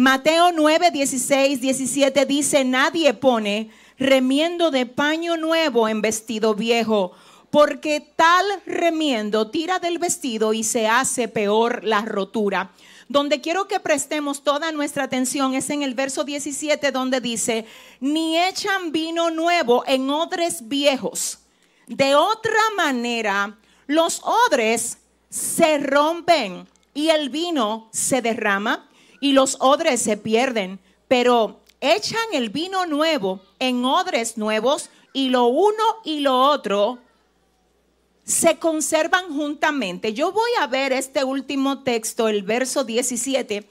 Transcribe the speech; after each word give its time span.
Mateo 0.00 0.52
9, 0.52 0.92
16, 0.92 1.60
17 1.60 2.24
dice, 2.24 2.64
nadie 2.64 3.14
pone 3.14 3.72
remiendo 3.98 4.70
de 4.70 4.86
paño 4.86 5.36
nuevo 5.36 5.88
en 5.88 6.02
vestido 6.02 6.54
viejo, 6.54 7.10
porque 7.50 8.12
tal 8.14 8.46
remiendo 8.64 9.50
tira 9.50 9.80
del 9.80 9.98
vestido 9.98 10.52
y 10.52 10.62
se 10.62 10.86
hace 10.86 11.26
peor 11.26 11.82
la 11.82 12.02
rotura. 12.02 12.70
Donde 13.08 13.40
quiero 13.40 13.66
que 13.66 13.80
prestemos 13.80 14.44
toda 14.44 14.70
nuestra 14.70 15.02
atención 15.02 15.54
es 15.54 15.68
en 15.68 15.82
el 15.82 15.94
verso 15.94 16.22
17 16.22 16.92
donde 16.92 17.20
dice, 17.20 17.66
ni 17.98 18.38
echan 18.38 18.92
vino 18.92 19.32
nuevo 19.32 19.82
en 19.84 20.08
odres 20.10 20.68
viejos. 20.68 21.40
De 21.88 22.14
otra 22.14 22.60
manera, 22.76 23.58
los 23.88 24.22
odres 24.22 24.98
se 25.28 25.78
rompen 25.78 26.68
y 26.94 27.08
el 27.08 27.30
vino 27.30 27.88
se 27.90 28.22
derrama 28.22 28.87
y 29.20 29.32
los 29.32 29.56
odres 29.60 30.02
se 30.02 30.16
pierden, 30.16 30.78
pero 31.08 31.60
echan 31.80 32.20
el 32.32 32.50
vino 32.50 32.86
nuevo 32.86 33.40
en 33.58 33.84
odres 33.84 34.36
nuevos 34.36 34.90
y 35.12 35.28
lo 35.28 35.46
uno 35.46 35.84
y 36.04 36.20
lo 36.20 36.40
otro 36.40 36.98
se 38.24 38.58
conservan 38.58 39.34
juntamente. 39.34 40.12
Yo 40.12 40.32
voy 40.32 40.50
a 40.60 40.66
ver 40.66 40.92
este 40.92 41.24
último 41.24 41.82
texto, 41.82 42.28
el 42.28 42.42
verso 42.42 42.84
17, 42.84 43.66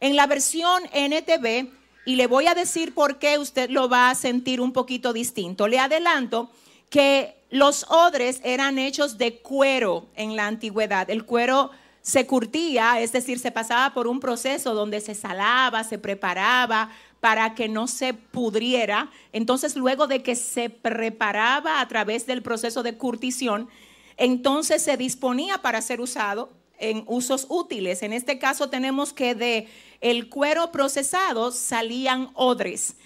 en 0.00 0.16
la 0.16 0.26
versión 0.26 0.82
NTV 0.92 1.70
y 2.04 2.16
le 2.16 2.26
voy 2.26 2.46
a 2.48 2.54
decir 2.54 2.92
por 2.92 3.18
qué 3.18 3.38
usted 3.38 3.70
lo 3.70 3.88
va 3.88 4.10
a 4.10 4.14
sentir 4.14 4.60
un 4.60 4.72
poquito 4.72 5.12
distinto. 5.12 5.68
Le 5.68 5.78
adelanto 5.78 6.50
que 6.88 7.36
los 7.50 7.86
odres 7.88 8.40
eran 8.42 8.78
hechos 8.78 9.16
de 9.16 9.38
cuero 9.38 10.06
en 10.16 10.34
la 10.34 10.46
antigüedad. 10.46 11.08
El 11.08 11.24
cuero 11.24 11.70
se 12.02 12.26
curtía, 12.26 13.00
es 13.00 13.12
decir, 13.12 13.38
se 13.38 13.50
pasaba 13.50 13.92
por 13.92 14.06
un 14.06 14.20
proceso 14.20 14.74
donde 14.74 15.00
se 15.00 15.14
salaba, 15.14 15.84
se 15.84 15.98
preparaba 15.98 16.90
para 17.20 17.54
que 17.54 17.68
no 17.68 17.86
se 17.86 18.14
pudriera. 18.14 19.10
Entonces, 19.32 19.76
luego 19.76 20.06
de 20.06 20.22
que 20.22 20.34
se 20.34 20.70
preparaba 20.70 21.80
a 21.80 21.88
través 21.88 22.26
del 22.26 22.42
proceso 22.42 22.82
de 22.82 22.96
curtición, 22.96 23.68
entonces 24.16 24.82
se 24.82 24.96
disponía 24.96 25.58
para 25.58 25.82
ser 25.82 26.00
usado 26.00 26.50
en 26.78 27.04
usos 27.06 27.46
útiles. 27.50 28.02
En 28.02 28.14
este 28.14 28.38
caso 28.38 28.70
tenemos 28.70 29.12
que 29.12 29.34
de 29.34 29.68
el 30.00 30.30
cuero 30.30 30.72
procesado 30.72 31.52
salían 31.52 32.30
odres. 32.34 32.96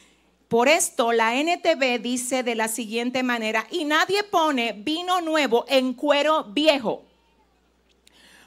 Por 0.47 0.69
esto 0.69 1.11
la 1.11 1.35
NTV 1.35 2.01
dice 2.01 2.45
de 2.45 2.55
la 2.55 2.69
siguiente 2.69 3.25
manera, 3.25 3.67
y 3.73 3.85
nadie 3.85 4.23
pone 4.23 4.73
vino 4.73 5.21
nuevo 5.21 5.65
en 5.67 5.95
cuero 5.95 6.45
viejo 6.45 7.03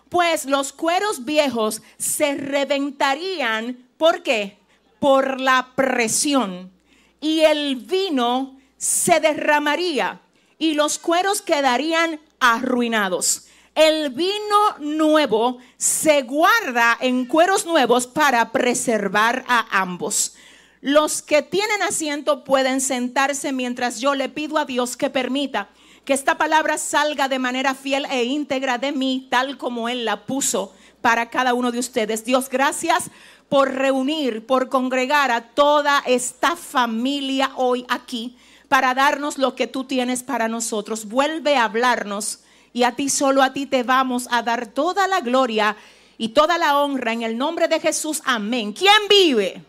pues 0.10 0.46
los 0.46 0.74
cueros 0.74 1.26
viejos 1.26 1.82
se 1.98 2.36
reventarían, 2.36 3.78
¿por 3.98 4.24
qué? 4.24 4.58
Por 5.00 5.40
la 5.40 5.72
presión. 5.76 6.72
Y 7.20 7.42
el 7.42 7.78
vino 7.78 8.60
se 8.78 9.20
derramaría 9.20 10.22
y 10.60 10.74
los 10.74 11.00
cueros 11.00 11.42
quedarían 11.42 12.20
arruinados. 12.40 13.48
El 13.76 14.10
vino 14.10 14.78
nuevo 14.80 15.60
se 15.78 16.24
guarda 16.24 16.98
en 17.00 17.26
cueros 17.26 17.66
nuevos 17.66 18.08
para 18.08 18.52
preservar 18.52 19.46
a 19.48 19.82
ambos. 19.82 20.36
Los 20.82 21.22
que 21.22 21.42
tienen 21.42 21.82
asiento 21.84 22.44
pueden 22.44 22.82
sentarse 22.82 23.52
mientras 23.52 24.00
yo 24.00 24.16
le 24.16 24.30
pido 24.30 24.58
a 24.58 24.66
Dios 24.66 24.98
que 24.98 25.10
permita 25.10 25.70
que 26.08 26.14
esta 26.14 26.38
palabra 26.38 26.78
salga 26.78 27.28
de 27.28 27.38
manera 27.38 27.76
fiel 27.76 28.06
e 28.10 28.24
íntegra 28.24 28.78
de 28.78 28.94
mí, 28.94 29.28
tal 29.30 29.58
como 29.58 29.90
Él 29.90 30.06
la 30.06 30.26
puso 30.26 30.74
para 31.02 31.30
cada 31.30 31.54
uno 31.54 31.70
de 31.70 31.80
ustedes. 31.80 32.24
Dios, 32.24 32.48
gracias 32.48 33.12
por 33.50 33.74
reunir, 33.74 34.46
por 34.46 34.70
congregar 34.70 35.32
a 35.32 35.42
toda 35.50 36.02
esta 36.06 36.56
familia 36.56 37.52
hoy 37.58 37.86
aquí 37.90 38.38
para 38.70 38.94
darnos 38.94 39.38
lo 39.38 39.54
que 39.54 39.68
tú 39.68 39.84
tienes 39.84 40.24
para 40.24 40.48
nosotros. 40.48 41.10
Vuelve 41.10 41.58
a 41.58 41.66
hablarnos 41.66 42.40
y 42.72 42.84
a 42.84 42.96
ti 42.96 43.10
solo 43.10 43.44
a 43.44 43.52
ti 43.52 43.66
te 43.66 43.84
vamos 43.84 44.30
a 44.32 44.44
dar 44.44 44.68
toda 44.68 45.08
la 45.08 45.20
gloria 45.20 45.76
y 46.18 46.30
toda 46.30 46.58
la 46.58 46.80
honra 46.80 47.12
en 47.12 47.24
el 47.24 47.38
nombre 47.38 47.68
de 47.68 47.82
Jesús. 47.82 48.22
Amén. 48.24 48.72
¿Quién 48.72 49.10
vive? 49.10 49.62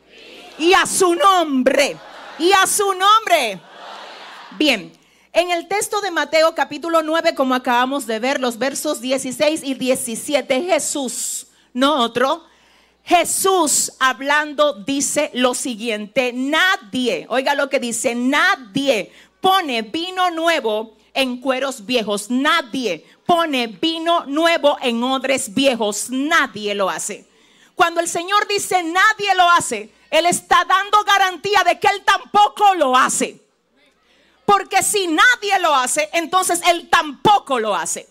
Y 0.56 0.72
a 0.72 0.86
su 0.86 1.16
nombre. 1.16 1.96
Y 2.38 2.52
a 2.52 2.64
su 2.68 2.94
nombre. 2.94 3.60
Bien, 4.56 4.92
en 5.38 5.52
el 5.52 5.68
texto 5.68 6.00
de 6.00 6.10
Mateo 6.10 6.52
capítulo 6.56 7.00
9, 7.00 7.36
como 7.36 7.54
acabamos 7.54 8.08
de 8.08 8.18
ver, 8.18 8.40
los 8.40 8.58
versos 8.58 9.00
16 9.00 9.62
y 9.62 9.74
17, 9.74 10.62
Jesús, 10.62 11.46
no 11.72 12.02
otro, 12.02 12.44
Jesús 13.04 13.92
hablando 14.00 14.72
dice 14.72 15.30
lo 15.34 15.54
siguiente, 15.54 16.32
nadie, 16.32 17.24
oiga 17.28 17.54
lo 17.54 17.70
que 17.70 17.78
dice, 17.78 18.16
nadie 18.16 19.12
pone 19.40 19.82
vino 19.82 20.28
nuevo 20.32 20.96
en 21.14 21.40
cueros 21.40 21.86
viejos, 21.86 22.30
nadie 22.30 23.06
pone 23.24 23.68
vino 23.68 24.26
nuevo 24.26 24.76
en 24.82 25.00
odres 25.04 25.54
viejos, 25.54 26.10
nadie 26.10 26.74
lo 26.74 26.90
hace. 26.90 27.28
Cuando 27.76 28.00
el 28.00 28.08
Señor 28.08 28.48
dice 28.48 28.82
nadie 28.82 29.32
lo 29.36 29.48
hace, 29.50 29.92
Él 30.10 30.26
está 30.26 30.64
dando 30.64 30.98
garantía 31.04 31.62
de 31.62 31.78
que 31.78 31.86
Él 31.86 32.02
tampoco 32.04 32.74
lo 32.74 32.96
hace. 32.96 33.47
Porque 34.48 34.82
si 34.82 35.06
nadie 35.08 35.58
lo 35.60 35.74
hace, 35.74 36.08
entonces 36.14 36.62
Él 36.68 36.88
tampoco 36.88 37.58
lo 37.60 37.74
hace. 37.74 38.08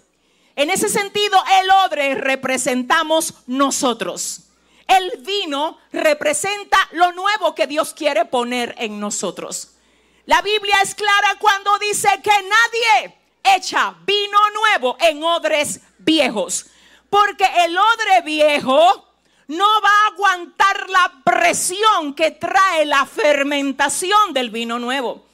En 0.55 0.69
ese 0.69 0.87
sentido, 0.87 1.35
el 1.59 1.71
odre 1.71 2.13
representamos 2.13 3.33
nosotros. 3.47 4.41
El 4.85 5.23
vino 5.23 5.79
representa 5.91 6.77
lo 6.91 7.11
nuevo 7.13 7.55
que 7.55 7.65
Dios 7.65 7.91
quiere 7.95 8.25
poner 8.25 8.75
en 8.77 8.99
nosotros. 8.99 9.77
La 10.25 10.43
Biblia 10.43 10.75
es 10.83 10.93
clara 10.93 11.37
cuando 11.39 11.75
dice 11.79 12.07
que 12.21 12.29
nadie 12.29 13.17
echa 13.55 13.95
vino 14.05 14.37
nuevo 14.53 14.95
en 14.99 15.23
odres 15.23 15.79
viejos. 15.97 16.67
Porque 17.09 17.47
el 17.65 17.75
odre 17.75 18.21
viejo 18.23 19.11
no 19.47 19.81
va 19.81 19.89
a 19.89 20.07
aguantar 20.13 20.87
la 20.87 21.13
presión 21.25 22.13
que 22.13 22.29
trae 22.29 22.85
la 22.85 23.07
fermentación 23.07 24.33
del 24.33 24.51
vino 24.51 24.77
nuevo. 24.77 25.26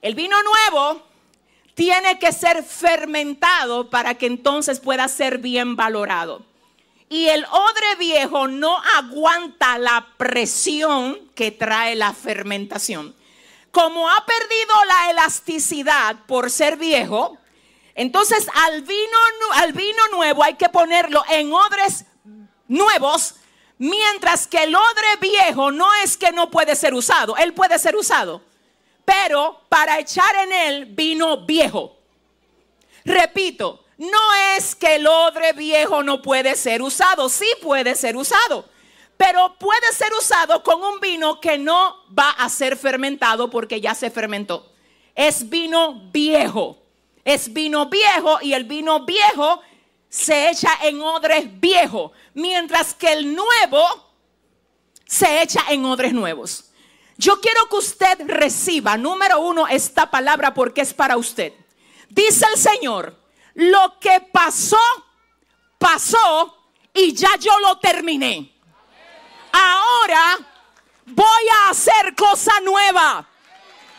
El 0.00 0.14
vino 0.14 0.36
nuevo 0.42 1.02
tiene 1.74 2.18
que 2.20 2.32
ser 2.32 2.62
fermentado 2.62 3.90
para 3.90 4.14
que 4.14 4.26
entonces 4.26 4.78
pueda 4.78 5.08
ser 5.08 5.38
bien 5.38 5.74
valorado. 5.74 6.44
Y 7.08 7.28
el 7.28 7.44
odre 7.46 7.96
viejo 7.98 8.46
no 8.46 8.78
aguanta 8.96 9.78
la 9.78 10.06
presión 10.16 11.18
que 11.34 11.50
trae 11.50 11.96
la 11.96 12.12
fermentación. 12.12 13.14
Como 13.72 14.08
ha 14.08 14.24
perdido 14.24 14.74
la 14.86 15.10
elasticidad 15.10 16.16
por 16.26 16.50
ser 16.50 16.76
viejo, 16.76 17.36
entonces 17.94 18.46
al 18.54 18.82
vino, 18.82 20.02
nuevo 20.12 20.44
hay 20.44 20.54
que 20.54 20.68
ponerlo 20.68 21.24
en 21.28 21.52
odres 21.52 22.04
nuevos, 22.68 23.36
mientras 23.78 24.46
que 24.46 24.64
el 24.64 24.74
odre 24.74 25.16
viejo 25.20 25.72
no 25.72 25.88
es 26.04 26.16
que 26.16 26.30
no 26.30 26.50
puede 26.50 26.76
ser 26.76 26.94
usado, 26.94 27.36
él 27.36 27.52
puede 27.52 27.78
ser 27.78 27.96
usado 27.96 28.47
pero 29.08 29.62
para 29.70 29.98
echar 29.98 30.36
en 30.44 30.52
él 30.52 30.84
vino 30.84 31.46
viejo. 31.46 31.96
Repito, 33.06 33.82
no 33.96 34.34
es 34.54 34.74
que 34.74 34.96
el 34.96 35.06
odre 35.06 35.54
viejo 35.54 36.02
no 36.02 36.20
puede 36.20 36.54
ser 36.56 36.82
usado, 36.82 37.30
sí 37.30 37.46
puede 37.62 37.94
ser 37.94 38.18
usado, 38.18 38.68
pero 39.16 39.56
puede 39.58 39.94
ser 39.94 40.12
usado 40.12 40.62
con 40.62 40.82
un 40.82 41.00
vino 41.00 41.40
que 41.40 41.56
no 41.56 42.04
va 42.16 42.32
a 42.32 42.50
ser 42.50 42.76
fermentado 42.76 43.48
porque 43.48 43.80
ya 43.80 43.94
se 43.94 44.10
fermentó. 44.10 44.70
Es 45.14 45.48
vino 45.48 46.10
viejo, 46.12 46.76
es 47.24 47.50
vino 47.50 47.86
viejo 47.86 48.40
y 48.42 48.52
el 48.52 48.64
vino 48.64 49.06
viejo 49.06 49.62
se 50.10 50.50
echa 50.50 50.70
en 50.82 51.00
odres 51.00 51.46
viejos, 51.58 52.12
mientras 52.34 52.92
que 52.92 53.10
el 53.10 53.34
nuevo 53.34 53.86
se 55.06 55.40
echa 55.40 55.62
en 55.70 55.86
odres 55.86 56.12
nuevos. 56.12 56.67
Yo 57.18 57.40
quiero 57.40 57.68
que 57.68 57.76
usted 57.76 58.16
reciba, 58.28 58.96
número 58.96 59.40
uno, 59.40 59.66
esta 59.66 60.08
palabra 60.08 60.54
porque 60.54 60.82
es 60.82 60.94
para 60.94 61.16
usted. 61.16 61.52
Dice 62.08 62.46
el 62.54 62.58
Señor, 62.58 63.20
lo 63.54 63.98
que 63.98 64.20
pasó, 64.32 64.78
pasó 65.78 66.56
y 66.94 67.12
ya 67.12 67.30
yo 67.40 67.50
lo 67.58 67.76
terminé. 67.80 68.54
Ahora 69.50 70.38
voy 71.06 71.48
a 71.56 71.70
hacer 71.70 72.14
cosa 72.14 72.52
nueva. 72.60 73.28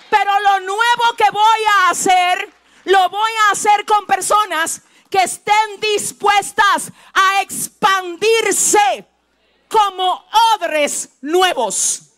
Pero 0.10 0.40
lo 0.40 0.60
nuevo 0.62 1.04
que 1.18 1.30
voy 1.30 1.60
a 1.78 1.90
hacer, 1.90 2.54
lo 2.86 3.10
voy 3.10 3.32
a 3.48 3.52
hacer 3.52 3.86
con 3.86 4.06
personas 4.06 4.82
que 5.10 5.24
estén 5.24 5.80
dispuestas 5.82 6.90
a 7.14 7.42
expandirse 7.42 9.06
como 9.68 10.26
odres 10.56 11.10
nuevos. 11.20 12.09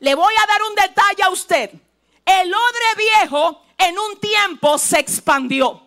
Le 0.00 0.14
voy 0.14 0.32
a 0.42 0.46
dar 0.46 0.62
un 0.62 0.74
detalle 0.74 1.22
a 1.22 1.30
usted. 1.30 1.70
El 2.24 2.52
odre 2.52 2.94
viejo 2.96 3.62
en 3.76 3.98
un 3.98 4.18
tiempo 4.18 4.78
se 4.78 4.98
expandió, 4.98 5.82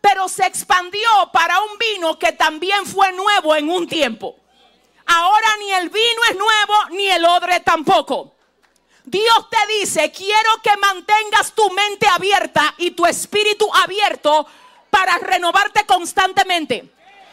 pero 0.00 0.28
se 0.28 0.46
expandió 0.46 1.08
para 1.32 1.60
un 1.60 1.78
vino 1.78 2.18
que 2.18 2.32
también 2.32 2.86
fue 2.86 3.12
nuevo 3.12 3.54
en 3.54 3.68
un 3.68 3.88
tiempo. 3.88 4.36
Ahora 5.06 5.48
ni 5.58 5.72
el 5.72 5.90
vino 5.90 6.22
es 6.30 6.36
nuevo, 6.36 6.74
ni 6.90 7.08
el 7.08 7.24
odre 7.24 7.60
tampoco. 7.60 8.34
Dios 9.04 9.50
te 9.50 9.80
dice, 9.80 10.12
quiero 10.12 10.50
que 10.62 10.76
mantengas 10.76 11.52
tu 11.52 11.68
mente 11.70 12.06
abierta 12.06 12.74
y 12.78 12.92
tu 12.92 13.06
espíritu 13.06 13.68
abierto 13.74 14.46
para 14.90 15.18
renovarte 15.18 15.84
constantemente. 15.86 16.92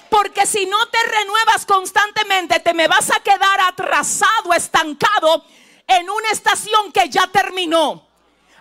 Porque 0.09 0.47
si 0.47 0.65
no 0.65 0.87
te 0.87 1.03
renuevas 1.03 1.65
constantemente, 1.65 2.59
te 2.59 2.73
me 2.73 2.87
vas 2.87 3.11
a 3.11 3.19
quedar 3.19 3.59
atrasado, 3.61 4.53
estancado 4.55 5.43
en 5.88 6.10
una 6.10 6.30
estación 6.31 6.92
que 6.92 7.10
ya 7.10 7.28
terminó. 7.28 8.06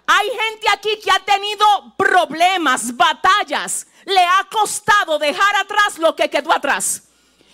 Hay 0.07 0.31
gente 0.31 0.69
aquí 0.73 1.01
que 1.03 1.11
ha 1.11 1.19
tenido 1.25 1.67
problemas, 1.97 2.97
batallas. 2.97 3.87
Le 4.05 4.25
ha 4.25 4.47
costado 4.51 5.19
dejar 5.19 5.57
atrás 5.57 5.99
lo 5.99 6.15
que 6.15 6.31
quedó 6.31 6.53
atrás. 6.53 7.03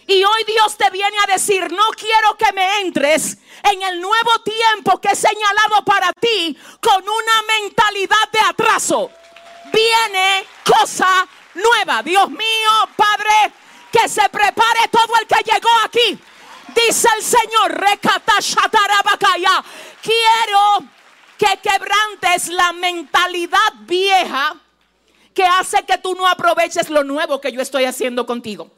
Y 0.06 0.22
hoy 0.24 0.44
Dios 0.44 0.76
te 0.76 0.90
viene 0.90 1.16
a 1.24 1.32
decir, 1.32 1.72
no 1.72 1.84
quiero 1.96 2.36
que 2.36 2.52
me 2.52 2.80
entres 2.80 3.38
en 3.62 3.82
el 3.82 4.00
nuevo 4.00 4.40
tiempo 4.40 5.00
que 5.00 5.08
he 5.08 5.16
señalado 5.16 5.84
para 5.84 6.12
ti 6.12 6.58
con 6.80 7.02
una 7.02 7.42
mentalidad 7.60 8.28
de 8.32 8.40
atraso. 8.40 9.10
Viene 9.72 10.44
cosa 10.64 11.26
nueva. 11.54 12.02
Dios 12.02 12.28
mío, 12.28 12.88
Padre, 12.96 13.52
que 13.90 14.08
se 14.08 14.28
prepare 14.28 14.88
todo 14.90 15.14
el 15.20 15.26
que 15.26 15.50
llegó 15.50 15.70
aquí. 15.84 16.18
Dice 16.74 17.08
el 17.16 17.22
Señor, 17.22 17.84
quiero 20.02 20.88
que 21.38 21.58
quebrantes 21.60 22.48
la 22.48 22.72
mentalidad 22.72 23.72
vieja 23.80 24.56
que 25.34 25.44
hace 25.44 25.84
que 25.84 25.98
tú 25.98 26.14
no 26.14 26.26
aproveches 26.26 26.90
lo 26.90 27.04
nuevo 27.04 27.40
que 27.40 27.52
yo 27.52 27.60
estoy 27.60 27.84
haciendo 27.84 28.26
contigo. 28.26 28.70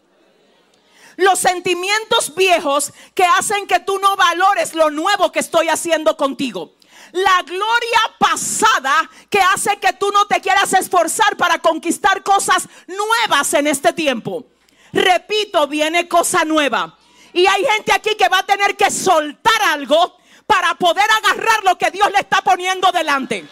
Los 1.17 1.39
sentimientos 1.39 2.35
viejos 2.35 2.93
que 3.15 3.25
hacen 3.25 3.67
que 3.67 3.81
tú 3.81 3.99
no 3.99 4.17
valores 4.17 4.75
lo 4.75 4.91
nuevo 4.91 5.31
que 5.31 5.41
estoy 5.41 5.69
haciendo 5.69 6.17
contigo. 6.17 6.73
La 7.13 7.43
gloria 7.43 8.01
pasada 8.19 9.09
que 9.31 9.41
hace 9.41 9.79
que 9.79 9.93
tú 9.93 10.11
no 10.11 10.27
te 10.27 10.41
quieras 10.41 10.73
esforzar 10.73 11.37
para 11.37 11.61
conquistar 11.61 12.23
cosas 12.25 12.69
nuevas 12.89 13.55
en 13.55 13.69
este 13.69 13.93
tiempo. 13.93 14.47
Repito, 14.93 15.69
viene 15.69 16.09
cosa 16.09 16.45
nueva. 16.45 16.99
Y 17.35 17.47
hay 17.49 17.65
gente 17.65 17.93
aquí 17.93 18.15
que 18.15 18.29
va 18.29 18.39
a 18.39 18.47
tener 18.47 18.77
que 18.77 18.91
soltar 18.93 19.61
algo 19.65 20.17
para 20.47 20.75
poder 20.77 21.07
agarrar 21.11 21.65
lo 21.65 21.77
que 21.77 21.91
Dios 21.91 22.09
le 22.13 22.21
está 22.21 22.41
poniendo 22.43 22.93
delante. 22.93 23.45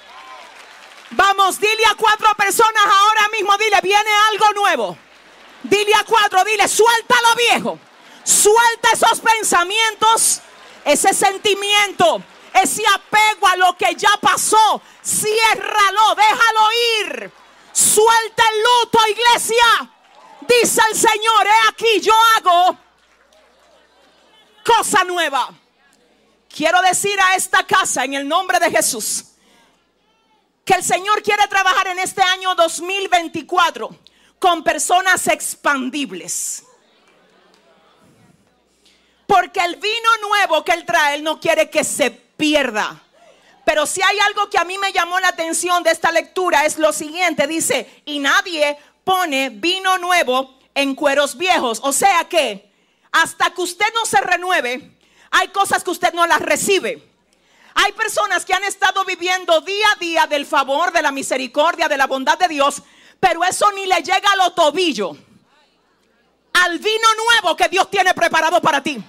Vamos, 1.11 1.59
dile 1.59 1.85
a 1.91 1.97
cuatro 1.97 2.29
personas 2.37 2.85
ahora 2.85 3.29
mismo, 3.31 3.59
dile, 3.59 3.81
viene 3.83 4.11
algo 4.31 4.53
nuevo. 4.53 4.99
Dile 5.65 5.95
a 5.97 6.05
cuatro, 6.05 6.45
dile, 6.45 6.69
suelta 6.69 7.17
lo 7.29 7.35
viejo. 7.35 7.79
Suelta 8.23 8.93
esos 8.93 9.21
pensamientos, 9.21 10.41
ese 10.85 11.13
sentimiento, 11.13 12.23
ese 12.55 12.85
apego 12.95 13.49
a 13.49 13.57
lo 13.57 13.77
que 13.77 13.97
ya 13.97 14.17
pasó. 14.21 14.81
Ciérralo, 15.05 16.15
déjalo 16.15 16.69
ir. 17.01 17.33
Suelta 17.73 18.45
el 18.49 18.63
luto, 18.63 18.99
iglesia. 19.09 19.91
Dice 20.43 20.81
el 20.89 20.97
Señor, 20.97 21.47
he 21.47 21.69
aquí 21.69 22.01
yo 22.01 22.15
hago 22.37 22.79
cosa 24.65 25.05
nueva. 25.05 25.53
Quiero 26.49 26.81
decir 26.83 27.19
a 27.21 27.35
esta 27.35 27.65
casa 27.67 28.05
en 28.05 28.15
el 28.15 28.29
nombre 28.29 28.59
de 28.59 28.71
Jesús 28.71 29.25
que 30.65 30.75
el 30.75 30.85
Señor 30.85 31.23
quiere 31.23 31.47
trabajar 31.49 31.89
en 31.89 31.99
este 31.99 32.23
año 32.23 32.55
2024 32.55 33.91
con 34.39 34.63
personas 34.63 35.27
expandibles. 35.29 36.65
Porque 39.27 39.61
el 39.61 39.77
vino 39.77 40.29
nuevo 40.29 40.63
que 40.63 40.73
Él 40.73 40.85
trae, 40.85 41.15
Él 41.15 41.25
no 41.25 41.41
quiere 41.41 41.71
que 41.71 41.85
se 41.85 42.11
pierda. 42.11 43.03
Pero 43.65 43.87
si 43.87 44.03
hay 44.03 44.19
algo 44.19 44.51
que 44.51 44.59
a 44.59 44.65
mí 44.65 44.77
me 44.79 44.93
llamó 44.93 45.19
la 45.21 45.29
atención 45.29 45.83
de 45.83 45.91
esta 45.91 46.13
lectura 46.13 46.65
es 46.67 46.79
lo 46.79 46.93
siguiente. 46.93 47.47
Dice, 47.47 48.03
y 48.05 48.19
nadie 48.19 48.77
pone 49.05 49.51
vino 49.51 49.99
nuevo 49.99 50.59
en 50.75 50.95
cueros 50.95 51.37
viejos. 51.37 51.81
O 51.83 51.93
sea 51.93 52.29
que 52.29 52.72
hasta 53.13 53.51
que 53.51 53.61
usted 53.61 53.87
no 53.95 54.07
se 54.07 54.21
renueve, 54.21 54.97
hay 55.31 55.49
cosas 55.49 55.85
que 55.85 55.91
usted 55.91 56.13
no 56.15 56.27
las 56.27 56.41
recibe. 56.41 57.11
Hay 57.75 57.93
personas 57.93 58.45
que 58.45 58.55
han 58.55 58.65
estado 58.65 59.05
viviendo 59.05 59.61
día 59.61 59.87
a 59.93 59.97
día 59.97 60.27
del 60.27 60.47
favor, 60.47 60.93
de 60.93 61.03
la 61.03 61.13
misericordia, 61.13 61.89
de 61.89 61.97
la 61.97 62.07
bondad 62.07 62.39
de 62.39 62.49
Dios, 62.49 62.83
pero 63.21 63.45
eso 63.45 63.71
ni 63.73 63.87
le 63.87 64.03
llega 64.03 64.31
a 64.33 64.37
los 64.37 64.55
tobillos 64.55 65.17
al 66.53 66.79
vino 66.79 67.09
nuevo 67.31 67.57
que 67.57 67.69
Dios 67.69 67.91
tiene 67.91 68.13
preparado 68.13 68.61
para 68.61 68.83
ti. 68.83 69.03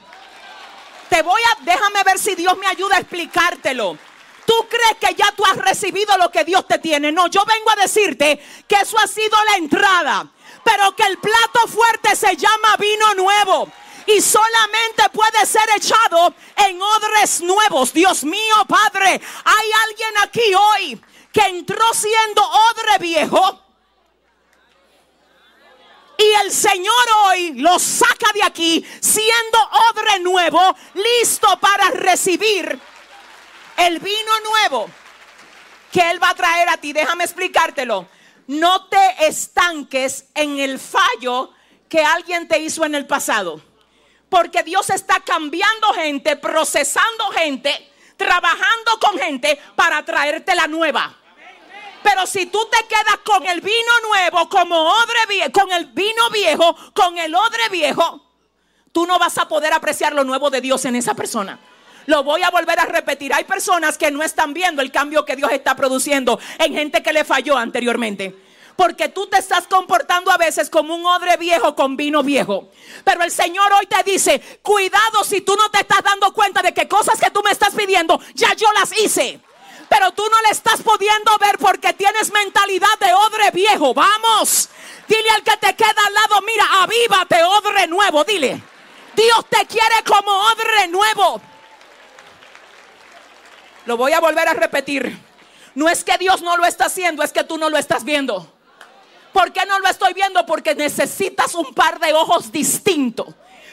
Te 1.09 1.21
voy 1.21 1.41
a, 1.41 1.63
déjame 1.63 2.03
ver 2.03 2.17
si 2.17 2.35
Dios 2.35 2.57
me 2.57 2.67
ayuda 2.67 2.95
a 2.95 2.99
explicártelo. 2.99 3.97
Tú 4.45 4.53
crees 4.69 4.97
que 4.99 5.15
ya 5.15 5.31
tú 5.33 5.45
has 5.45 5.57
recibido 5.57 6.17
lo 6.17 6.31
que 6.31 6.43
Dios 6.43 6.67
te 6.67 6.79
tiene. 6.79 7.11
No, 7.11 7.27
yo 7.27 7.43
vengo 7.45 7.69
a 7.71 7.75
decirte 7.75 8.41
que 8.67 8.75
eso 8.75 8.97
ha 8.97 9.07
sido 9.07 9.37
la 9.51 9.57
entrada, 9.57 10.31
pero 10.63 10.95
que 10.95 11.03
el 11.03 11.17
plato 11.17 11.67
fuerte 11.67 12.15
se 12.15 12.35
llama 12.35 12.77
vino 12.77 13.13
nuevo 13.15 13.71
y 14.07 14.21
solamente 14.21 15.09
puede 15.11 15.45
ser 15.45 15.63
echado 15.75 16.33
en 16.55 16.81
odres 16.81 17.41
nuevos. 17.41 17.93
Dios 17.93 18.23
mío, 18.23 18.55
Padre, 18.67 19.21
hay 19.43 19.71
alguien 19.87 20.17
aquí 20.21 20.53
hoy 20.53 21.01
que 21.31 21.41
entró 21.41 21.93
siendo 21.93 22.43
odre 22.43 22.97
viejo. 22.99 23.59
Y 26.17 26.45
el 26.45 26.51
Señor 26.51 27.05
hoy 27.25 27.53
lo 27.55 27.79
saca 27.79 28.31
de 28.33 28.43
aquí 28.43 28.85
siendo 28.99 29.59
odre 29.89 30.19
nuevo, 30.19 30.75
listo 30.93 31.59
para 31.59 31.89
recibir 31.89 32.79
el 33.77 33.99
vino 33.99 34.39
nuevo 34.47 34.89
que 35.91 36.11
Él 36.11 36.21
va 36.21 36.29
a 36.29 36.35
traer 36.35 36.69
a 36.69 36.77
ti. 36.77 36.93
Déjame 36.93 37.23
explicártelo. 37.23 38.07
No 38.47 38.87
te 38.87 39.27
estanques 39.27 40.25
en 40.35 40.59
el 40.59 40.79
fallo 40.79 41.51
que 41.89 42.01
alguien 42.01 42.47
te 42.47 42.59
hizo 42.59 42.83
en 42.85 42.95
el 42.95 43.07
pasado. 43.07 43.61
Porque 44.33 44.63
Dios 44.63 44.89
está 44.89 45.19
cambiando 45.19 45.93
gente, 45.93 46.35
procesando 46.37 47.25
gente, 47.35 47.69
trabajando 48.17 48.97
con 48.99 49.15
gente 49.19 49.59
para 49.75 50.03
traerte 50.03 50.55
la 50.55 50.65
nueva. 50.65 51.15
Pero 52.01 52.25
si 52.25 52.47
tú 52.47 52.57
te 52.71 52.83
quedas 52.87 53.19
con 53.23 53.45
el 53.45 53.61
vino 53.61 53.91
nuevo, 54.07 54.49
como 54.49 54.75
odre 54.75 55.27
viejo, 55.29 55.51
con 55.51 55.71
el 55.71 55.85
vino 55.85 56.31
viejo, 56.31 56.75
con 56.95 57.15
el 57.19 57.35
odre 57.35 57.69
viejo, 57.69 58.27
tú 58.91 59.05
no 59.05 59.19
vas 59.19 59.37
a 59.37 59.47
poder 59.47 59.71
apreciar 59.71 60.15
lo 60.15 60.23
nuevo 60.23 60.49
de 60.49 60.61
Dios 60.61 60.83
en 60.85 60.95
esa 60.95 61.13
persona. 61.13 61.59
Lo 62.07 62.23
voy 62.23 62.41
a 62.41 62.49
volver 62.49 62.79
a 62.79 62.85
repetir. 62.85 63.35
Hay 63.35 63.43
personas 63.43 63.99
que 63.99 64.09
no 64.09 64.23
están 64.23 64.51
viendo 64.51 64.81
el 64.81 64.91
cambio 64.91 65.25
que 65.25 65.35
Dios 65.35 65.51
está 65.51 65.75
produciendo 65.75 66.39
en 66.57 66.73
gente 66.73 67.03
que 67.03 67.13
le 67.13 67.23
falló 67.23 67.55
anteriormente. 67.55 68.35
Porque 68.75 69.09
tú 69.09 69.27
te 69.27 69.37
estás 69.37 69.67
comportando 69.67 70.31
a 70.31 70.37
veces 70.37 70.69
como 70.69 70.95
un 70.95 71.05
odre 71.05 71.37
viejo 71.37 71.75
con 71.75 71.95
vino 71.95 72.23
viejo. 72.23 72.69
Pero 73.03 73.23
el 73.23 73.31
Señor 73.31 73.71
hoy 73.73 73.85
te 73.85 74.03
dice, 74.03 74.41
cuidado 74.61 75.23
si 75.23 75.41
tú 75.41 75.55
no 75.55 75.69
te 75.69 75.81
estás 75.81 76.03
dando 76.03 76.33
cuenta 76.33 76.61
de 76.61 76.73
que 76.73 76.87
cosas 76.87 77.19
que 77.19 77.29
tú 77.29 77.41
me 77.43 77.51
estás 77.51 77.75
pidiendo, 77.75 78.19
ya 78.33 78.53
yo 78.53 78.71
las 78.73 78.97
hice. 78.97 79.39
Pero 79.89 80.11
tú 80.11 80.23
no 80.23 80.41
le 80.41 80.49
estás 80.49 80.81
pudiendo 80.81 81.37
ver 81.37 81.57
porque 81.59 81.93
tienes 81.93 82.31
mentalidad 82.31 82.97
de 82.99 83.13
odre 83.13 83.51
viejo. 83.51 83.93
Vamos. 83.93 84.69
Dile 85.07 85.29
al 85.29 85.43
que 85.43 85.57
te 85.57 85.75
queda 85.75 86.01
al 86.07 86.13
lado, 86.13 86.41
mira, 86.41 86.65
avívate, 86.81 87.43
odre 87.43 87.87
nuevo. 87.87 88.23
Dile, 88.23 88.61
Dios 89.15 89.45
te 89.49 89.65
quiere 89.65 90.03
como 90.07 90.31
odre 90.31 90.87
nuevo. 90.87 91.41
Lo 93.85 93.97
voy 93.97 94.13
a 94.13 94.19
volver 94.19 94.47
a 94.47 94.53
repetir. 94.53 95.17
No 95.75 95.89
es 95.89 96.03
que 96.03 96.17
Dios 96.17 96.41
no 96.41 96.57
lo 96.57 96.65
está 96.65 96.85
haciendo, 96.85 97.23
es 97.23 97.33
que 97.33 97.43
tú 97.43 97.57
no 97.57 97.69
lo 97.69 97.77
estás 97.77 98.03
viendo. 98.03 98.52
¿Por 99.33 99.51
qué 99.51 99.65
no 99.65 99.79
lo 99.79 99.89
estoy 99.89 100.13
viendo? 100.13 100.45
Porque 100.45 100.75
necesitas 100.75 101.55
un 101.55 101.73
par 101.73 101.99
de 101.99 102.13
ojos 102.13 102.51
distintos 102.51 103.27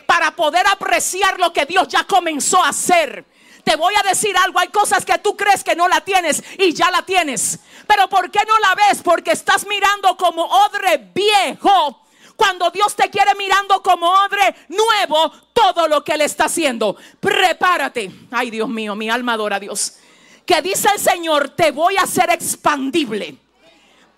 para 0.07 0.35
poder 0.35 0.67
apreciar 0.67 1.38
lo 1.38 1.52
que 1.52 1.67
Dios 1.67 1.87
ya 1.87 2.05
comenzó 2.05 2.64
a 2.64 2.71
hacer. 2.71 3.25
Te 3.62 3.76
voy 3.76 3.95
a 3.95 4.09
decir 4.09 4.37
algo, 4.38 4.59
hay 4.59 4.69
cosas 4.69 5.05
que 5.05 5.19
tú 5.19 5.37
crees 5.37 5.62
que 5.62 5.76
no 5.76 5.87
la 5.87 6.00
tienes 6.00 6.43
y 6.59 6.73
ya 6.73 6.90
la 6.90 7.02
tienes. 7.02 7.61
Pero 7.87 8.09
¿por 8.09 8.31
qué 8.31 8.40
no 8.49 8.59
la 8.59 8.75
ves? 8.75 9.02
Porque 9.02 9.33
estás 9.33 9.67
mirando 9.67 10.17
como 10.17 10.45
odre 10.45 11.11
viejo. 11.14 12.02
Cuando 12.37 12.71
Dios 12.71 12.97
te 12.97 13.11
quiere 13.11 13.35
mirando 13.35 13.83
como 13.83 14.09
odre 14.09 14.57
nuevo, 14.69 15.31
todo 15.52 15.87
lo 15.87 16.02
que 16.02 16.12
Él 16.12 16.23
está 16.23 16.47
haciendo. 16.47 16.97
Prepárate. 17.21 18.11
Ay 18.31 18.50
Dios 18.50 18.69
mío, 18.69 18.97
mi 18.97 19.11
alma 19.11 19.35
adora 19.35 19.57
a 19.57 19.61
Dios. 19.61 19.99
Que 20.47 20.62
dice 20.62 20.88
el 20.95 21.00
Señor, 21.00 21.50
te 21.50 21.71
voy 21.71 21.99
a 21.99 22.02
hacer 22.02 22.31
expandible 22.31 23.37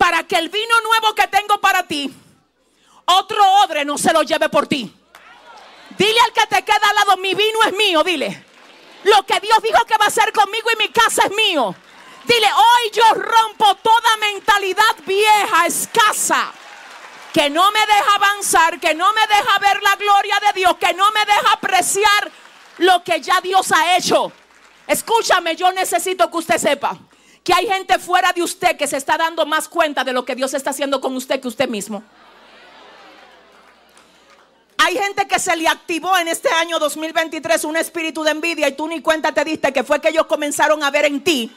para 0.03 0.25
que 0.25 0.35
el 0.35 0.49
vino 0.49 0.81
nuevo 0.81 1.15
que 1.15 1.29
tengo 1.29 1.61
para 1.61 1.87
ti, 1.87 2.13
otro 3.05 3.41
odre 3.63 3.85
no 3.85 3.97
se 3.97 4.11
lo 4.11 4.21
lleve 4.23 4.49
por 4.49 4.67
ti. 4.67 4.93
Dile 5.97 6.19
al 6.19 6.33
que 6.33 6.45
te 6.45 6.61
queda 6.65 6.89
al 6.89 6.95
lado, 6.97 7.15
mi 7.21 7.33
vino 7.33 7.59
es 7.65 7.71
mío, 7.71 8.03
dile. 8.03 8.43
Lo 9.05 9.25
que 9.25 9.39
Dios 9.39 9.61
dijo 9.63 9.85
que 9.85 9.95
va 9.97 10.03
a 10.03 10.07
hacer 10.09 10.33
conmigo 10.33 10.69
y 10.73 10.75
mi 10.75 10.89
casa 10.89 11.23
es 11.23 11.31
mío. 11.31 11.73
Dile, 12.25 12.47
hoy 12.53 12.91
yo 12.91 13.13
rompo 13.13 13.75
toda 13.75 14.17
mentalidad 14.19 14.93
vieja, 15.05 15.67
escasa, 15.67 16.51
que 17.31 17.49
no 17.49 17.71
me 17.71 17.79
deja 17.79 18.15
avanzar, 18.15 18.81
que 18.81 18.93
no 18.93 19.13
me 19.13 19.25
deja 19.27 19.57
ver 19.59 19.81
la 19.83 19.95
gloria 19.95 20.37
de 20.47 20.59
Dios, 20.59 20.75
que 20.81 20.93
no 20.93 21.09
me 21.11 21.21
deja 21.21 21.53
apreciar 21.53 22.29
lo 22.79 23.01
que 23.05 23.21
ya 23.21 23.39
Dios 23.39 23.71
ha 23.71 23.95
hecho. 23.95 24.33
Escúchame, 24.85 25.55
yo 25.55 25.71
necesito 25.71 26.29
que 26.29 26.37
usted 26.39 26.57
sepa 26.57 26.99
que 27.43 27.53
hay 27.53 27.67
gente 27.67 27.99
fuera 27.99 28.31
de 28.31 28.41
usted 28.41 28.77
que 28.77 28.87
se 28.87 28.97
está 28.97 29.17
dando 29.17 29.45
más 29.45 29.67
cuenta 29.67 30.03
de 30.03 30.13
lo 30.13 30.23
que 30.23 30.35
Dios 30.35 30.53
está 30.53 30.69
haciendo 30.69 31.01
con 31.01 31.15
usted 31.15 31.41
que 31.41 31.47
usted 31.47 31.67
mismo. 31.67 32.03
Hay 34.77 34.97
gente 34.97 35.27
que 35.27 35.39
se 35.39 35.55
le 35.55 35.67
activó 35.67 36.17
en 36.17 36.27
este 36.27 36.49
año 36.49 36.79
2023 36.79 37.63
un 37.65 37.77
espíritu 37.77 38.23
de 38.23 38.31
envidia 38.31 38.67
y 38.67 38.73
tú 38.73 38.87
ni 38.87 39.01
cuenta 39.01 39.31
te 39.31 39.43
diste 39.43 39.71
que 39.71 39.83
fue 39.83 40.01
que 40.01 40.09
ellos 40.09 40.25
comenzaron 40.25 40.83
a 40.83 40.91
ver 40.91 41.05
en 41.05 41.23
ti 41.23 41.51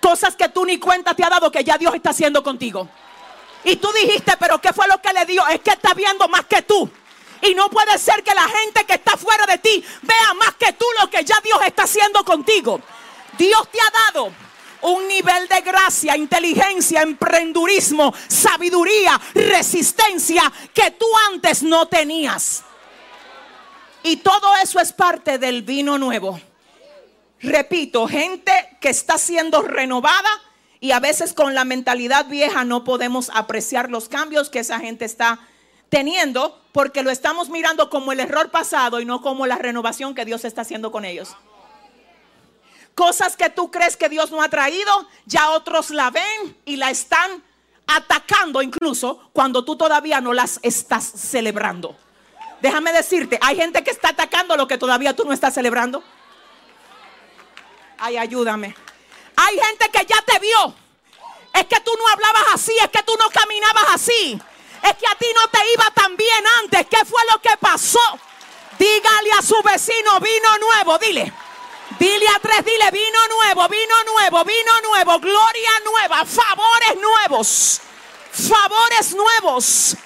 cosas 0.00 0.36
que 0.36 0.48
tú 0.48 0.64
ni 0.64 0.78
cuenta 0.78 1.14
te 1.14 1.24
ha 1.24 1.30
dado 1.30 1.50
que 1.50 1.64
ya 1.64 1.78
Dios 1.78 1.94
está 1.94 2.10
haciendo 2.10 2.42
contigo. 2.42 2.88
Y 3.64 3.76
tú 3.76 3.88
dijiste, 3.92 4.36
pero 4.38 4.60
¿qué 4.60 4.72
fue 4.72 4.86
lo 4.86 5.00
que 5.00 5.12
le 5.12 5.24
dio? 5.24 5.46
Es 5.48 5.60
que 5.60 5.70
está 5.70 5.94
viendo 5.94 6.28
más 6.28 6.44
que 6.46 6.62
tú. 6.62 6.90
Y 7.42 7.54
no 7.54 7.70
puede 7.70 7.96
ser 7.98 8.22
que 8.22 8.34
la 8.34 8.46
gente 8.48 8.84
que 8.84 8.94
está 8.94 9.16
fuera 9.16 9.46
de 9.46 9.58
ti 9.58 9.84
vea 10.02 10.34
más 10.34 10.54
que 10.54 10.72
tú 10.74 10.84
lo 11.00 11.08
que 11.08 11.24
ya 11.24 11.40
Dios 11.42 11.58
está 11.64 11.84
haciendo 11.84 12.24
contigo. 12.24 12.80
Dios 13.38 13.68
te 13.70 13.78
ha 13.80 14.12
dado 14.12 14.32
un 14.84 15.08
nivel 15.08 15.48
de 15.48 15.60
gracia, 15.62 16.16
inteligencia, 16.16 17.02
emprendurismo, 17.02 18.12
sabiduría, 18.28 19.20
resistencia 19.34 20.42
que 20.72 20.90
tú 20.92 21.06
antes 21.32 21.62
no 21.62 21.88
tenías. 21.88 22.62
Y 24.02 24.16
todo 24.16 24.54
eso 24.62 24.78
es 24.80 24.92
parte 24.92 25.38
del 25.38 25.62
vino 25.62 25.96
nuevo. 25.96 26.38
Repito, 27.40 28.06
gente 28.06 28.52
que 28.80 28.90
está 28.90 29.16
siendo 29.16 29.62
renovada 29.62 30.28
y 30.80 30.90
a 30.90 31.00
veces 31.00 31.32
con 31.32 31.54
la 31.54 31.64
mentalidad 31.64 32.26
vieja 32.26 32.64
no 32.64 32.84
podemos 32.84 33.30
apreciar 33.32 33.90
los 33.90 34.10
cambios 34.10 34.50
que 34.50 34.58
esa 34.58 34.80
gente 34.80 35.06
está 35.06 35.40
teniendo 35.88 36.60
porque 36.72 37.02
lo 37.02 37.10
estamos 37.10 37.48
mirando 37.48 37.88
como 37.88 38.12
el 38.12 38.20
error 38.20 38.50
pasado 38.50 39.00
y 39.00 39.06
no 39.06 39.22
como 39.22 39.46
la 39.46 39.56
renovación 39.56 40.14
que 40.14 40.26
Dios 40.26 40.44
está 40.44 40.60
haciendo 40.60 40.92
con 40.92 41.06
ellos. 41.06 41.36
Cosas 42.94 43.36
que 43.36 43.50
tú 43.50 43.70
crees 43.70 43.96
que 43.96 44.08
Dios 44.08 44.30
no 44.30 44.42
ha 44.42 44.48
traído, 44.48 45.08
ya 45.26 45.50
otros 45.50 45.90
la 45.90 46.10
ven 46.10 46.56
y 46.64 46.76
la 46.76 46.90
están 46.90 47.42
atacando 47.86 48.62
incluso 48.62 49.30
cuando 49.32 49.64
tú 49.64 49.76
todavía 49.76 50.20
no 50.20 50.32
las 50.32 50.60
estás 50.62 51.04
celebrando. 51.04 51.96
Déjame 52.60 52.92
decirte, 52.92 53.38
hay 53.42 53.56
gente 53.56 53.82
que 53.82 53.90
está 53.90 54.10
atacando 54.10 54.56
lo 54.56 54.66
que 54.66 54.78
todavía 54.78 55.14
tú 55.14 55.24
no 55.24 55.32
estás 55.32 55.54
celebrando. 55.54 56.02
Ay, 57.98 58.16
ayúdame. 58.16 58.74
Hay 59.36 59.58
gente 59.58 59.90
que 59.90 60.06
ya 60.06 60.22
te 60.22 60.38
vio. 60.38 60.74
Es 61.52 61.64
que 61.66 61.80
tú 61.80 61.92
no 61.98 62.08
hablabas 62.08 62.54
así, 62.54 62.72
es 62.82 62.88
que 62.88 63.02
tú 63.02 63.12
no 63.18 63.28
caminabas 63.28 63.94
así. 63.94 64.40
Es 64.82 64.94
que 64.94 65.06
a 65.06 65.14
ti 65.16 65.26
no 65.34 65.48
te 65.48 65.58
iba 65.74 65.90
tan 65.94 66.16
bien 66.16 66.44
antes. 66.62 66.86
¿Qué 66.86 67.04
fue 67.04 67.20
lo 67.32 67.40
que 67.40 67.56
pasó? 67.58 68.00
Dígale 68.78 69.32
a 69.38 69.42
su 69.42 69.60
vecino, 69.62 70.20
vino 70.20 70.58
nuevo, 70.58 70.98
dile. 70.98 71.32
Dile 71.98 72.26
a 72.34 72.40
tres, 72.40 72.64
dile, 72.64 72.90
vino 72.90 73.18
nuevo, 73.28 73.68
vino 73.68 73.94
nuevo, 74.12 74.44
vino 74.44 74.80
nuevo, 74.88 75.20
gloria 75.20 75.70
nueva, 75.84 76.24
favores 76.24 77.00
nuevos, 77.00 77.80
favores 78.30 79.14
nuevos. 79.14 79.96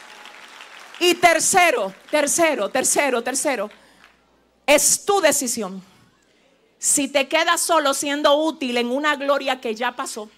Y 1.00 1.14
tercero, 1.14 1.94
tercero, 2.10 2.68
tercero, 2.68 3.22
tercero, 3.22 3.70
es 4.66 5.04
tu 5.04 5.20
decisión. 5.20 5.82
Si 6.78 7.08
te 7.08 7.28
quedas 7.28 7.60
solo 7.60 7.94
siendo 7.94 8.34
útil 8.36 8.76
en 8.76 8.90
una 8.90 9.16
gloria 9.16 9.60
que 9.60 9.74
ya 9.74 9.96
pasó, 9.96 10.30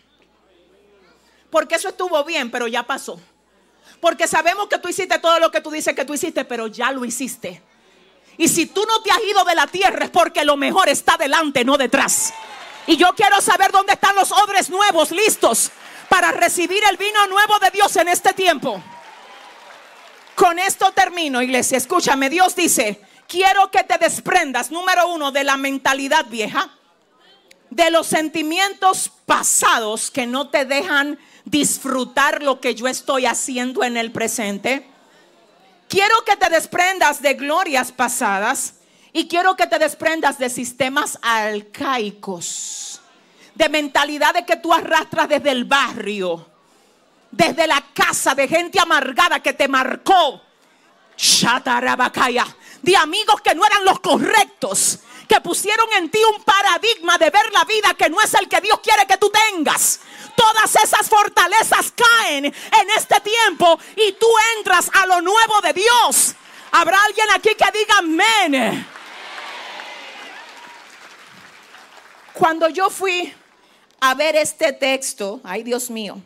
porque 1.51 1.75
eso 1.75 1.89
estuvo 1.89 2.23
bien, 2.25 2.51
pero 2.51 2.69
ya 2.69 2.85
pasó. 2.85 3.21
Porque 4.01 4.27
sabemos 4.27 4.69
que 4.69 4.79
tú 4.79 4.89
hiciste 4.89 5.19
todo 5.19 5.39
lo 5.41 5.51
que 5.51 5.61
tú 5.61 5.71
dices 5.71 5.95
que 5.95 6.05
tú 6.05 6.15
hiciste, 6.15 6.45
pero 6.45 6.69
ya 6.69 6.93
lo 6.93 7.05
hiciste. 7.05 7.63
Y 8.37 8.49
si 8.49 8.67
tú 8.67 8.85
no 8.87 9.03
te 9.03 9.11
has 9.11 9.23
ido 9.23 9.45
de 9.45 9.55
la 9.55 9.67
tierra 9.67 10.05
es 10.05 10.11
porque 10.11 10.45
lo 10.45 10.57
mejor 10.57 10.89
está 10.89 11.17
delante, 11.17 11.65
no 11.65 11.77
detrás. 11.77 12.33
Y 12.87 12.97
yo 12.97 13.15
quiero 13.15 13.41
saber 13.41 13.71
dónde 13.71 13.93
están 13.93 14.15
los 14.15 14.33
odres 14.33 14.71
nuevos 14.71 15.11
listos 15.11 15.71
para 16.09 16.33
recibir 16.33 16.83
el 16.91 16.97
vino 16.97 17.27
nuevo 17.29 17.59
de 17.59 17.71
Dios 17.71 17.95
en 17.97 18.09
este 18.09 18.33
tiempo. 18.33 18.83
Con 20.35 20.59
esto 20.59 20.91
termino, 20.93 21.43
iglesia. 21.43 21.79
Escúchame, 21.79 22.31
Dios 22.31 22.57
dice, 22.57 23.01
quiero 23.29 23.71
que 23.71 23.85
te 23.85 23.99
desprendas, 23.99 24.71
número 24.71 25.09
uno, 25.09 25.31
de 25.31 25.45
la 25.45 25.57
mentalidad 25.57 26.27
vieja, 26.27 26.71
de 27.69 27.91
los 27.91 28.09
sentimientos 28.09 29.13
pasados 29.27 30.11
que 30.11 30.27
no 30.27 30.49
te 30.49 30.65
dejan 30.65 31.19
disfrutar 31.45 32.43
lo 32.43 32.61
que 32.61 32.75
yo 32.75 32.89
estoy 32.89 33.27
haciendo 33.27 33.85
en 33.85 33.97
el 33.97 34.11
presente. 34.11 34.90
Quiero 35.91 36.25
que 36.25 36.37
te 36.37 36.49
desprendas 36.49 37.21
de 37.21 37.35
glorias 37.35 37.91
pasadas 37.91 38.75
y 39.13 39.27
quiero 39.27 39.57
que 39.57 39.67
te 39.67 39.77
desprendas 39.77 40.39
de 40.39 40.49
sistemas 40.49 41.19
arcaicos, 41.21 43.01
de 43.57 43.69
mentalidades 43.69 44.47
que 44.47 44.55
tú 44.55 44.73
arrastras 44.73 45.29
desde 45.29 45.51
el 45.51 45.65
barrio, 45.65 46.47
desde 47.33 47.67
la 47.67 47.85
casa, 47.93 48.37
de 48.37 48.47
gente 48.47 48.79
amargada 48.79 49.41
que 49.41 49.53
te 49.53 49.67
marcó. 49.67 50.41
De 52.83 52.97
amigos 52.97 53.41
que 53.41 53.57
no 53.57 53.67
eran 53.67 53.85
los 53.85 53.99
correctos, 53.99 55.01
que 55.31 55.41
pusieron 55.41 55.87
en 55.93 56.11
ti 56.11 56.19
un 56.37 56.43
paradigma 56.43 57.17
de 57.17 57.31
ver 57.31 57.53
la 57.53 57.65
vida 57.65 57.95
que 57.95 58.11
no 58.11 58.21
es 58.21 58.35
el 58.35 58.49
que 58.49 58.61
Dios 58.61 58.81
quiere 58.81 59.07
que 59.07 59.17
tú 59.17 59.31
tengas 59.31 60.01
todas 60.35 60.75
esas 60.75 61.09
fortalezas 61.09 61.93
caen 61.93 62.47
en 62.47 62.91
este 62.97 63.21
tiempo 63.21 63.79
y 63.95 64.13
tú 64.13 64.27
entras 64.57 64.91
a 64.93 65.07
lo 65.07 65.21
nuevo 65.21 65.61
de 65.63 65.73
Dios. 65.75 66.35
Habrá 66.73 66.99
alguien 67.05 67.27
aquí 67.35 67.51
que 67.51 67.79
diga 67.79 67.99
amén. 67.99 68.87
Cuando 72.33 72.69
yo 72.69 72.89
fui 72.91 73.33
a 74.01 74.15
ver 74.15 74.35
este 74.37 74.73
texto, 74.73 75.41
ay 75.45 75.63
Dios 75.63 75.91
mío, 75.91 76.21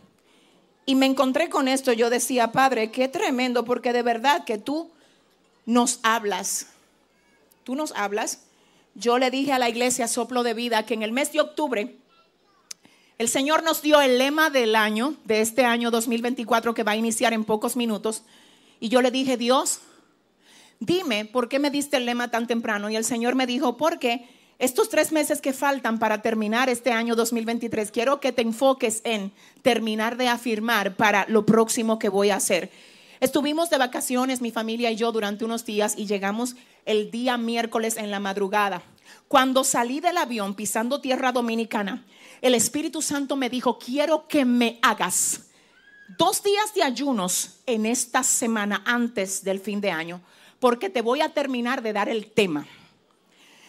y 0.87 0.95
me 0.95 1.07
encontré 1.07 1.49
con 1.49 1.67
esto, 1.67 1.93
yo 1.93 2.09
decía, 2.09 2.53
Padre, 2.53 2.91
qué 2.91 3.09
tremendo, 3.09 3.65
porque 3.65 3.93
de 3.93 4.03
verdad 4.03 4.45
que 4.45 4.59
tú 4.59 4.91
nos 5.67 5.99
hablas. 6.03 6.69
Tú 7.65 7.75
nos 7.75 7.93
hablas. 7.93 8.41
Yo 8.95 9.19
le 9.19 9.31
dije 9.31 9.53
a 9.53 9.59
la 9.59 9.69
iglesia 9.69 10.07
Soplo 10.07 10.43
de 10.43 10.55
Vida 10.55 10.87
que 10.87 10.95
en 10.95 11.03
el 11.03 11.13
mes 11.13 11.33
de 11.33 11.41
octubre 11.41 11.97
el 13.19 13.29
Señor 13.29 13.63
nos 13.63 13.83
dio 13.83 14.01
el 14.01 14.19
lema 14.19 14.51
del 14.51 14.75
año, 14.75 15.15
de 15.25 15.41
este 15.41 15.65
año 15.65 15.91
2024 15.91 16.75
que 16.75 16.83
va 16.83 16.93
a 16.93 16.97
iniciar 16.97 17.33
en 17.33 17.45
pocos 17.45 17.77
minutos. 17.77 18.23
Y 18.81 18.89
yo 18.89 19.03
le 19.03 19.11
dije, 19.11 19.37
Dios, 19.37 19.81
dime, 20.81 21.25
¿por 21.25 21.49
qué 21.49 21.59
me 21.59 21.71
diste 21.71 21.97
el 21.97 22.07
lema 22.07 22.31
tan 22.31 22.47
temprano? 22.47 22.91
Y 22.91 22.97
el 22.97 23.05
Señor 23.05 23.35
me 23.37 23.47
dijo, 23.47 23.77
porque 23.77 24.29
estos 24.59 24.89
tres 24.89 25.13
meses 25.13 25.41
que 25.41 25.53
faltan 25.53 25.99
para 25.99 26.23
terminar 26.23 26.69
este 26.69 26.91
año 26.91 27.15
2023, 27.15 27.91
quiero 27.91 28.21
que 28.21 28.33
te 28.33 28.43
enfoques 28.43 29.01
en 29.05 29.33
terminar 29.63 30.17
de 30.17 30.29
afirmar 30.29 30.97
para 30.97 31.25
lo 31.29 31.47
próximo 31.47 31.99
que 31.99 32.09
voy 32.09 32.31
a 32.31 32.37
hacer. 32.37 32.71
Estuvimos 33.25 33.71
de 33.71 33.79
vacaciones, 33.79 34.43
mi 34.43 34.51
familia 34.51 34.91
y 34.91 34.97
yo, 34.97 35.11
durante 35.11 35.47
unos 35.47 35.65
días 35.65 35.95
y 35.97 36.05
llegamos 36.05 36.57
el 36.85 37.11
día 37.11 37.39
miércoles 37.39 37.97
en 37.97 38.11
la 38.11 38.21
madrugada. 38.21 38.83
Cuando 39.29 39.65
salí 39.65 40.01
del 40.01 40.19
avión 40.19 40.55
pisando 40.55 41.01
tierra 41.01 41.33
dominicana, 41.33 42.05
el 42.43 42.55
Espíritu 42.55 43.01
Santo 43.01 43.35
me 43.35 43.49
dijo, 43.49 43.79
quiero 43.79 44.29
que 44.29 44.45
me 44.45 44.79
hagas 44.83 45.47
dos 46.19 46.43
días 46.43 46.75
de 46.75 46.83
ayunos 46.83 47.61
en 47.65 47.87
esta 47.87 48.23
semana 48.23 48.83
antes 48.85 49.43
del 49.43 49.59
fin 49.59 49.81
de 49.81 49.91
año, 49.91 50.21
porque 50.61 50.91
te 50.91 51.01
voy 51.01 51.23
a 51.23 51.31
terminar 51.31 51.81
de 51.81 51.95
dar 51.95 52.11
el 52.11 52.31
tema. 52.31 52.67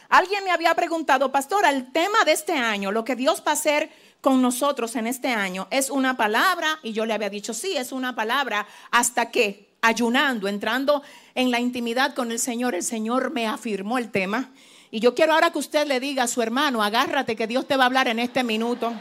Alguien 0.10 0.44
me 0.44 0.52
había 0.52 0.76
preguntado, 0.76 1.32
pastora, 1.32 1.70
el 1.70 1.94
tema 1.94 2.26
de 2.26 2.34
este 2.34 2.52
año, 2.52 2.92
lo 2.92 3.06
que 3.06 3.16
Dios 3.16 3.42
va 3.48 3.52
a 3.52 3.54
hacer 3.54 3.90
con 4.25 4.41
nosotros 4.41 4.96
en 4.96 5.05
este 5.05 5.27
año, 5.27 5.67
es 5.70 5.91
una 5.91 6.17
palabra, 6.17 6.79
y 6.82 6.94
yo 6.94 7.05
le 7.05 7.13
había 7.13 7.29
dicho, 7.29 7.53
sí, 7.53 7.77
es 7.77 7.91
una 7.91 8.15
palabra, 8.15 8.65
hasta 8.89 9.29
que 9.29 9.75
ayunando, 9.84 10.48
entrando 10.48 11.03
en 11.36 11.51
la 11.51 11.60
intimidad 11.60 12.15
con 12.15 12.32
el 12.32 12.39
Señor, 12.39 12.74
el 12.74 12.82
Señor 12.82 13.29
me 13.29 13.46
afirmó 13.46 14.00
el 14.00 14.10
tema 14.10 14.50
y 14.89 15.00
yo 15.00 15.13
quiero 15.13 15.34
ahora 15.34 15.51
que 15.51 15.60
usted 15.60 15.86
le 15.86 16.00
diga 16.00 16.24
a 16.24 16.27
su 16.27 16.41
hermano, 16.41 16.82
agárrate 16.82 17.36
que 17.36 17.46
Dios 17.46 17.67
te 17.67 17.77
va 17.77 17.84
a 17.84 17.86
hablar 17.86 18.08
en 18.08 18.17
este 18.17 18.44
minuto. 18.44 18.91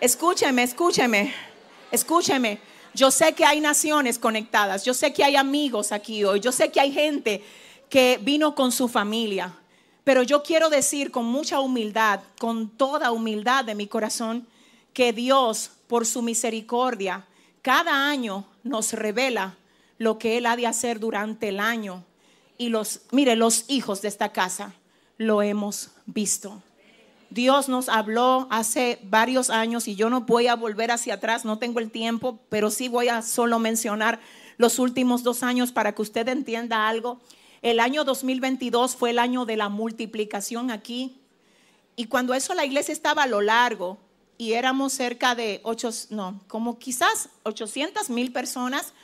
Escúcheme, 0.00 0.64
escúcheme, 0.64 1.32
escúcheme. 1.92 2.58
Yo 2.92 3.12
sé 3.12 3.34
que 3.34 3.44
hay 3.44 3.60
naciones 3.60 4.18
conectadas, 4.18 4.84
yo 4.84 4.94
sé 4.94 5.12
que 5.12 5.22
hay 5.22 5.36
amigos 5.36 5.92
aquí 5.92 6.24
hoy, 6.24 6.40
yo 6.40 6.50
sé 6.50 6.72
que 6.72 6.80
hay 6.80 6.90
gente 6.90 7.44
que 7.88 8.18
vino 8.20 8.56
con 8.56 8.72
su 8.72 8.88
familia, 8.88 9.54
pero 10.04 10.22
yo 10.22 10.42
quiero 10.42 10.70
decir 10.70 11.10
con 11.10 11.24
mucha 11.26 11.60
humildad, 11.60 12.20
con 12.38 12.68
toda 12.68 13.12
humildad 13.12 13.64
de 13.64 13.74
mi 13.74 13.86
corazón, 13.86 14.46
que 14.92 15.12
Dios, 15.12 15.70
por 15.86 16.06
su 16.06 16.22
misericordia, 16.22 17.26
cada 17.62 18.08
año 18.08 18.46
nos 18.64 18.92
revela 18.92 19.56
lo 19.98 20.18
que 20.18 20.38
Él 20.38 20.46
ha 20.46 20.56
de 20.56 20.66
hacer 20.66 20.98
durante 20.98 21.48
el 21.48 21.60
año 21.60 22.04
y 22.56 22.68
los, 22.68 23.00
mire, 23.10 23.36
los 23.36 23.64
hijos 23.68 24.02
de 24.02 24.08
esta 24.08 24.32
casa 24.32 24.74
lo 25.16 25.42
hemos 25.42 25.90
visto. 26.06 26.62
Dios 27.30 27.68
nos 27.68 27.88
habló 27.88 28.48
hace 28.50 28.98
varios 29.04 29.50
años 29.50 29.86
y 29.86 29.94
yo 29.94 30.10
no 30.10 30.22
voy 30.22 30.48
a 30.48 30.56
volver 30.56 30.90
hacia 30.90 31.14
atrás, 31.14 31.44
no 31.44 31.58
tengo 31.58 31.78
el 31.78 31.90
tiempo, 31.90 32.40
pero 32.48 32.70
sí 32.70 32.88
voy 32.88 33.08
a 33.08 33.22
solo 33.22 33.58
mencionar 33.58 34.20
los 34.56 34.78
últimos 34.78 35.22
dos 35.22 35.42
años 35.42 35.72
para 35.72 35.94
que 35.94 36.02
usted 36.02 36.28
entienda 36.28 36.88
algo. 36.88 37.20
El 37.62 37.78
año 37.80 38.04
2022 38.04 38.96
fue 38.96 39.10
el 39.10 39.18
año 39.18 39.44
de 39.44 39.56
la 39.56 39.68
multiplicación 39.68 40.70
aquí. 40.70 41.20
Y 41.94 42.06
cuando 42.06 42.32
eso 42.32 42.54
la 42.54 42.64
iglesia 42.64 42.92
estaba 42.92 43.24
a 43.24 43.26
lo 43.26 43.42
largo 43.42 43.98
y 44.38 44.54
éramos 44.54 44.94
cerca 44.94 45.34
de 45.34 45.60
ocho, 45.64 45.90
no, 46.08 46.40
como 46.48 46.78
quizás 46.78 47.28
800 47.42 48.08
mil 48.08 48.32
personas, 48.32 48.94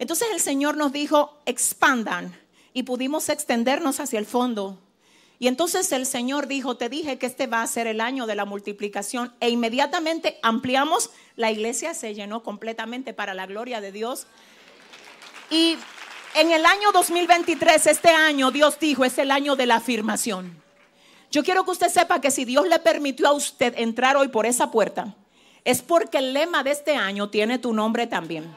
entonces 0.00 0.28
el 0.32 0.40
Señor 0.40 0.76
nos 0.76 0.92
dijo, 0.92 1.38
expandan 1.46 2.36
y 2.72 2.82
pudimos 2.82 3.28
extendernos 3.28 4.00
hacia 4.00 4.18
el 4.18 4.26
fondo. 4.26 4.78
Y 5.38 5.46
entonces 5.46 5.90
el 5.92 6.04
Señor 6.04 6.48
dijo, 6.48 6.76
te 6.76 6.88
dije 6.88 7.18
que 7.18 7.26
este 7.26 7.46
va 7.46 7.62
a 7.62 7.66
ser 7.66 7.86
el 7.86 8.00
año 8.00 8.26
de 8.26 8.34
la 8.34 8.44
multiplicación. 8.44 9.32
E 9.40 9.48
inmediatamente 9.50 10.38
ampliamos, 10.42 11.10
la 11.36 11.50
iglesia 11.50 11.94
se 11.94 12.14
llenó 12.14 12.42
completamente 12.42 13.14
para 13.14 13.32
la 13.32 13.46
gloria 13.46 13.80
de 13.80 13.92
Dios. 13.92 14.26
Y 15.50 15.76
en 16.34 16.52
el 16.52 16.64
año 16.64 16.92
2023, 16.92 17.86
este 17.86 18.10
año, 18.10 18.50
Dios 18.50 18.78
dijo, 18.78 19.04
es 19.04 19.18
el 19.18 19.30
año 19.30 19.56
de 19.56 19.66
la 19.66 19.76
afirmación. 19.76 20.62
Yo 21.30 21.44
quiero 21.44 21.64
que 21.64 21.70
usted 21.70 21.88
sepa 21.88 22.20
que 22.20 22.30
si 22.30 22.44
Dios 22.44 22.66
le 22.66 22.78
permitió 22.78 23.28
a 23.28 23.32
usted 23.32 23.74
entrar 23.76 24.16
hoy 24.16 24.28
por 24.28 24.46
esa 24.46 24.70
puerta, 24.70 25.14
es 25.64 25.82
porque 25.82 26.18
el 26.18 26.32
lema 26.32 26.62
de 26.62 26.72
este 26.72 26.96
año 26.96 27.30
tiene 27.30 27.58
tu 27.58 27.72
nombre 27.72 28.06
también. 28.06 28.52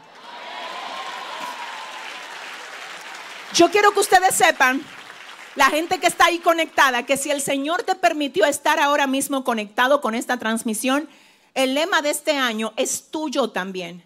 Yo 3.54 3.70
quiero 3.70 3.92
que 3.92 4.00
ustedes 4.00 4.34
sepan, 4.34 4.84
la 5.56 5.66
gente 5.66 6.00
que 6.00 6.08
está 6.08 6.26
ahí 6.26 6.40
conectada, 6.40 7.06
que 7.06 7.18
si 7.18 7.30
el 7.30 7.42
Señor 7.42 7.84
te 7.84 7.94
permitió 7.94 8.46
estar 8.46 8.80
ahora 8.80 9.06
mismo 9.06 9.44
conectado 9.44 10.02
con 10.02 10.16
esta 10.16 10.38
transmisión, 10.38 11.08
el 11.54 11.76
lema 11.76 12.02
de 12.02 12.10
este 12.10 12.38
año 12.38 12.74
es 12.76 13.12
tuyo 13.12 13.52
también. 13.52 14.04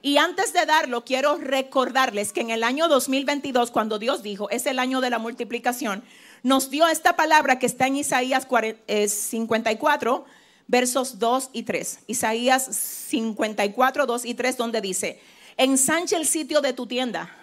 Y 0.00 0.18
antes 0.18 0.52
de 0.52 0.64
darlo, 0.64 1.04
quiero 1.04 1.36
recordarles 1.36 2.32
que 2.32 2.40
en 2.40 2.50
el 2.50 2.62
año 2.62 2.88
2022, 2.88 3.70
cuando 3.70 3.98
Dios 3.98 4.22
dijo, 4.22 4.48
es 4.50 4.66
el 4.66 4.78
año 4.78 5.00
de 5.00 5.10
la 5.10 5.18
multiplicación, 5.18 6.04
nos 6.42 6.70
dio 6.70 6.86
esta 6.86 7.16
palabra 7.16 7.58
que 7.58 7.66
está 7.66 7.88
en 7.88 7.96
Isaías 7.96 8.46
54, 8.46 10.24
eh, 10.26 10.30
versos 10.68 11.18
2 11.18 11.50
y 11.52 11.64
3. 11.64 11.98
Isaías 12.06 12.64
54, 13.08 14.06
2 14.06 14.24
y 14.24 14.34
3, 14.34 14.56
donde 14.56 14.80
dice, 14.80 15.20
ensanche 15.56 16.16
el 16.16 16.26
sitio 16.26 16.60
de 16.60 16.72
tu 16.72 16.86
tienda 16.86 17.34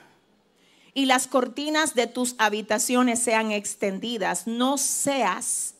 y 0.94 1.06
las 1.06 1.28
cortinas 1.28 1.94
de 1.94 2.08
tus 2.08 2.36
habitaciones 2.38 3.20
sean 3.20 3.52
extendidas, 3.52 4.48
no 4.48 4.78
seas 4.78 5.76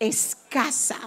escasa. 0.00 0.98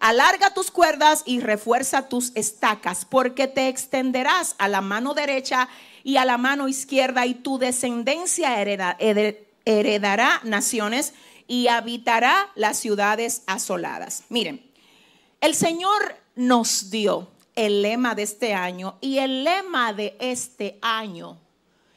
Alarga 0.00 0.52
tus 0.54 0.70
cuerdas 0.70 1.22
y 1.26 1.40
refuerza 1.40 2.08
tus 2.08 2.32
estacas, 2.34 3.04
porque 3.04 3.46
te 3.46 3.68
extenderás 3.68 4.56
a 4.58 4.66
la 4.66 4.80
mano 4.80 5.14
derecha 5.14 5.68
y 6.02 6.16
a 6.16 6.24
la 6.24 6.38
mano 6.38 6.68
izquierda, 6.68 7.26
y 7.26 7.34
tu 7.34 7.58
descendencia 7.58 8.60
heredará 9.64 10.40
naciones 10.42 11.14
y 11.46 11.68
habitará 11.68 12.50
las 12.54 12.78
ciudades 12.78 13.42
asoladas. 13.46 14.24
Miren, 14.30 14.64
el 15.40 15.54
Señor 15.54 16.16
nos 16.34 16.90
dio 16.90 17.28
el 17.54 17.82
lema 17.82 18.14
de 18.14 18.22
este 18.22 18.54
año 18.54 18.96
y 19.00 19.18
el 19.18 19.44
lema 19.44 19.92
de 19.92 20.16
este 20.18 20.78
año 20.80 21.38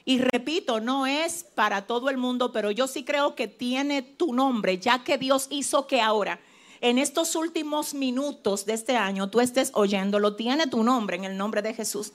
y 0.05 0.19
repito, 0.19 0.81
no 0.81 1.05
es 1.07 1.45
para 1.55 1.87
todo 1.87 2.09
el 2.09 2.17
mundo, 2.17 2.51
pero 2.51 2.71
yo 2.71 2.87
sí 2.87 3.05
creo 3.05 3.35
que 3.35 3.47
tiene 3.47 4.01
tu 4.01 4.33
nombre, 4.33 4.77
ya 4.77 5.03
que 5.03 5.17
Dios 5.17 5.47
hizo 5.49 5.87
que 5.87 6.01
ahora, 6.01 6.39
en 6.83 6.97
estos 6.97 7.37
últimos 7.37 7.93
minutos 7.93 8.65
de 8.65 8.73
este 8.73 8.97
año, 8.97 9.29
tú 9.29 9.39
estés 9.39 9.71
oyéndolo, 9.73 10.35
tiene 10.35 10.67
tu 10.67 10.83
nombre 10.83 11.15
en 11.15 11.23
el 11.23 11.37
nombre 11.37 11.61
de 11.61 11.73
Jesús. 11.73 12.11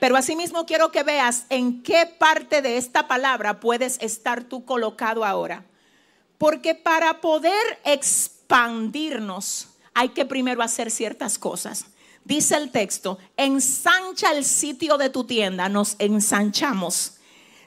Pero 0.00 0.16
asimismo 0.16 0.66
quiero 0.66 0.92
que 0.92 1.02
veas 1.02 1.46
en 1.48 1.82
qué 1.82 2.04
parte 2.04 2.60
de 2.60 2.76
esta 2.76 3.08
palabra 3.08 3.58
puedes 3.58 3.96
estar 4.02 4.44
tú 4.44 4.66
colocado 4.66 5.24
ahora. 5.24 5.64
Porque 6.36 6.74
para 6.74 7.22
poder 7.22 7.80
expandirnos 7.84 9.68
hay 9.94 10.10
que 10.10 10.26
primero 10.26 10.62
hacer 10.62 10.90
ciertas 10.90 11.38
cosas. 11.38 11.86
Dice 12.22 12.56
el 12.56 12.70
texto, 12.70 13.18
ensancha 13.38 14.30
el 14.32 14.44
sitio 14.44 14.98
de 14.98 15.08
tu 15.08 15.24
tienda, 15.24 15.70
nos 15.70 15.96
ensanchamos 15.98 17.14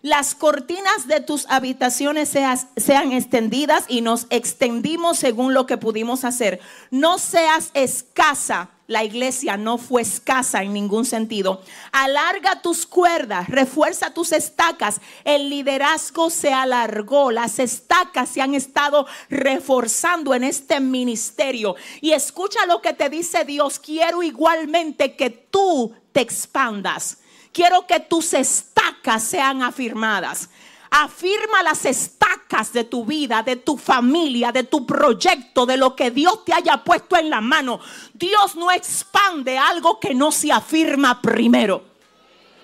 las 0.06 0.36
cortinas 0.36 1.08
de 1.08 1.20
tus 1.20 1.48
habitaciones 1.50 2.30
sean 2.30 3.12
extendidas 3.12 3.86
y 3.88 4.02
nos 4.02 4.28
extendimos 4.30 5.18
según 5.18 5.56
lo 5.56 5.66
que 5.66 5.78
pudimos 5.78 6.26
hacer. 6.26 6.60
No 6.92 7.18
seas 7.18 7.72
escasa. 7.74 8.70
La 8.86 9.04
iglesia 9.04 9.58
no 9.58 9.80
fue 9.80 10.04
escasa 10.04 10.62
en 10.62 10.74
ningún 10.74 11.06
sentido. 11.06 11.64
Alarga 11.92 12.62
tus 12.62 12.86
cuerdas, 12.86 13.50
refuerza 13.50 14.14
tus 14.14 14.32
estacas. 14.32 15.02
El 15.24 15.50
liderazgo 15.50 16.30
se 16.30 16.54
alargó, 16.54 17.32
las 17.32 17.58
estacas 17.58 18.30
se 18.30 18.44
han 18.44 18.54
estado 18.54 19.08
reforzando 19.32 20.36
en 20.36 20.44
este 20.44 20.80
ministerio. 20.82 21.78
Y 22.00 22.12
escucha 22.12 22.64
lo 22.68 22.80
que 22.80 22.94
te 22.94 23.10
dice 23.10 23.44
Dios. 23.44 23.80
Quiero 23.80 24.22
igualmente 24.22 25.16
que 25.16 25.32
tú 25.32 25.96
te 26.12 26.22
expandas 26.22 27.18
quiero 27.56 27.88
que 27.88 28.02
tus 28.02 28.34
estacas 28.34 29.24
sean 29.24 29.64
afirmadas. 29.64 30.50
Afirma 30.92 31.64
las 31.64 31.86
estacas 31.86 32.74
de 32.74 32.84
tu 32.84 33.06
vida, 33.06 33.44
de 33.44 33.56
tu 33.56 33.78
familia, 33.78 34.52
de 34.52 34.64
tu 34.64 34.86
proyecto, 34.86 35.66
de 35.66 35.78
lo 35.78 35.96
que 35.96 36.12
Dios 36.12 36.44
te 36.44 36.54
haya 36.54 36.84
puesto 36.84 37.16
en 37.16 37.30
la 37.30 37.40
mano. 37.40 37.80
Dios 38.14 38.58
no 38.58 38.72
expande 38.72 39.58
algo 39.58 40.02
que 40.02 40.14
no 40.14 40.32
se 40.32 40.52
afirma 40.52 41.22
primero. 41.22 41.82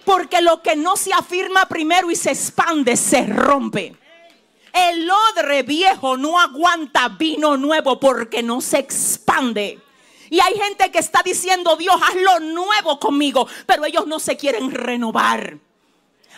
Porque 0.04 0.42
lo 0.42 0.62
que 0.62 0.76
no 0.76 0.98
se 0.98 1.14
afirma 1.14 1.68
primero 1.68 2.12
y 2.12 2.16
se 2.16 2.32
expande, 2.32 2.98
se 2.98 3.26
rompe. 3.26 3.96
El 4.74 5.10
odre 5.10 5.64
viejo 5.64 6.18
no 6.18 6.40
aguanta 6.40 7.08
vino 7.10 7.56
nuevo 7.56 8.00
porque 8.00 8.44
no 8.44 8.60
se 8.60 8.80
expande. 8.80 9.80
Y 10.32 10.40
hay 10.40 10.58
gente 10.58 10.90
que 10.92 11.00
está 11.00 11.22
diciendo, 11.24 11.76
Dios, 11.76 11.94
haz 12.02 12.16
lo 12.16 12.40
nuevo 12.40 12.98
conmigo, 13.02 13.46
pero 13.66 13.84
ellos 13.84 14.08
no 14.08 14.18
se 14.18 14.38
quieren 14.38 14.72
renovar. 14.72 15.58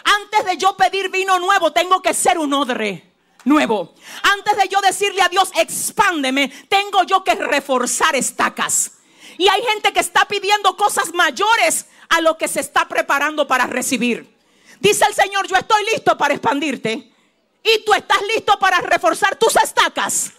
Antes 0.03 0.45
de 0.45 0.57
yo 0.57 0.75
pedir 0.75 1.11
vino 1.11 1.37
nuevo, 1.37 1.71
tengo 1.71 2.01
que 2.01 2.15
ser 2.15 2.39
un 2.39 2.51
odre 2.55 3.13
nuevo. 3.43 3.93
Antes 4.23 4.57
de 4.57 4.67
yo 4.67 4.81
decirle 4.81 5.21
a 5.21 5.29
Dios, 5.29 5.51
expándeme, 5.55 6.47
tengo 6.69 7.03
yo 7.03 7.23
que 7.23 7.35
reforzar 7.35 8.15
estacas. 8.15 8.93
Y 9.37 9.47
hay 9.47 9.61
gente 9.61 9.93
que 9.93 9.99
está 9.99 10.25
pidiendo 10.25 10.75
cosas 10.75 11.13
mayores 11.13 11.85
a 12.09 12.19
lo 12.19 12.35
que 12.35 12.47
se 12.47 12.61
está 12.61 12.87
preparando 12.87 13.45
para 13.45 13.67
recibir. 13.67 14.35
Dice 14.79 15.05
el 15.07 15.13
Señor, 15.13 15.47
yo 15.47 15.55
estoy 15.55 15.85
listo 15.93 16.17
para 16.17 16.33
expandirte. 16.33 17.13
Y 17.63 17.85
tú 17.85 17.93
estás 17.93 18.23
listo 18.23 18.57
para 18.57 18.81
reforzar 18.81 19.35
tus 19.35 19.55
estacas. 19.57 20.33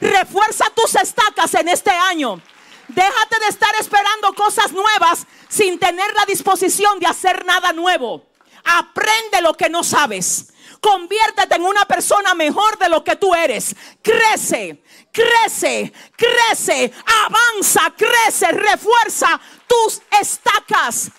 Refuerza 0.00 0.64
tus 0.74 0.96
estacas 0.96 1.54
en 1.54 1.68
este 1.68 1.92
año. 1.92 2.42
Déjate 2.88 3.38
de 3.40 3.48
estar 3.48 3.74
esperando 3.80 4.32
cosas 4.34 4.72
nuevas 4.72 5.26
sin 5.48 5.78
tener 5.78 6.12
la 6.14 6.24
disposición 6.26 6.98
de 6.98 7.06
hacer 7.06 7.44
nada 7.44 7.72
nuevo. 7.72 8.26
Aprende 8.64 9.40
lo 9.42 9.54
que 9.54 9.68
no 9.68 9.82
sabes. 9.82 10.52
Conviértete 10.80 11.56
en 11.56 11.64
una 11.64 11.84
persona 11.86 12.34
mejor 12.34 12.78
de 12.78 12.88
lo 12.88 13.02
que 13.02 13.16
tú 13.16 13.34
eres. 13.34 13.74
Crece, 14.02 14.82
crece, 15.12 15.92
crece, 16.16 16.92
avanza, 17.24 17.92
crece, 17.96 18.52
refuerza 18.52 19.40
tus 19.66 20.00
estacas. 20.20 21.10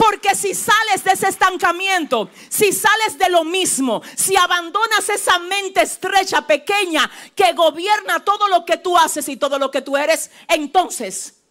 Porque 0.00 0.34
si 0.34 0.54
sales 0.54 1.04
de 1.04 1.10
ese 1.10 1.28
estancamiento, 1.28 2.30
si 2.48 2.72
sales 2.72 3.18
de 3.18 3.28
lo 3.28 3.44
mismo, 3.44 4.00
si 4.16 4.34
abandonas 4.34 5.06
esa 5.10 5.38
mente 5.38 5.82
estrecha, 5.82 6.46
pequeña, 6.46 7.10
que 7.34 7.52
gobierna 7.52 8.24
todo 8.24 8.48
lo 8.48 8.64
que 8.64 8.78
tú 8.78 8.96
haces 8.96 9.28
y 9.28 9.36
todo 9.36 9.58
lo 9.58 9.70
que 9.70 9.82
tú 9.82 9.98
eres, 9.98 10.30
entonces 10.48 11.42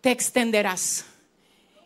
te 0.00 0.12
extenderás. 0.12 1.04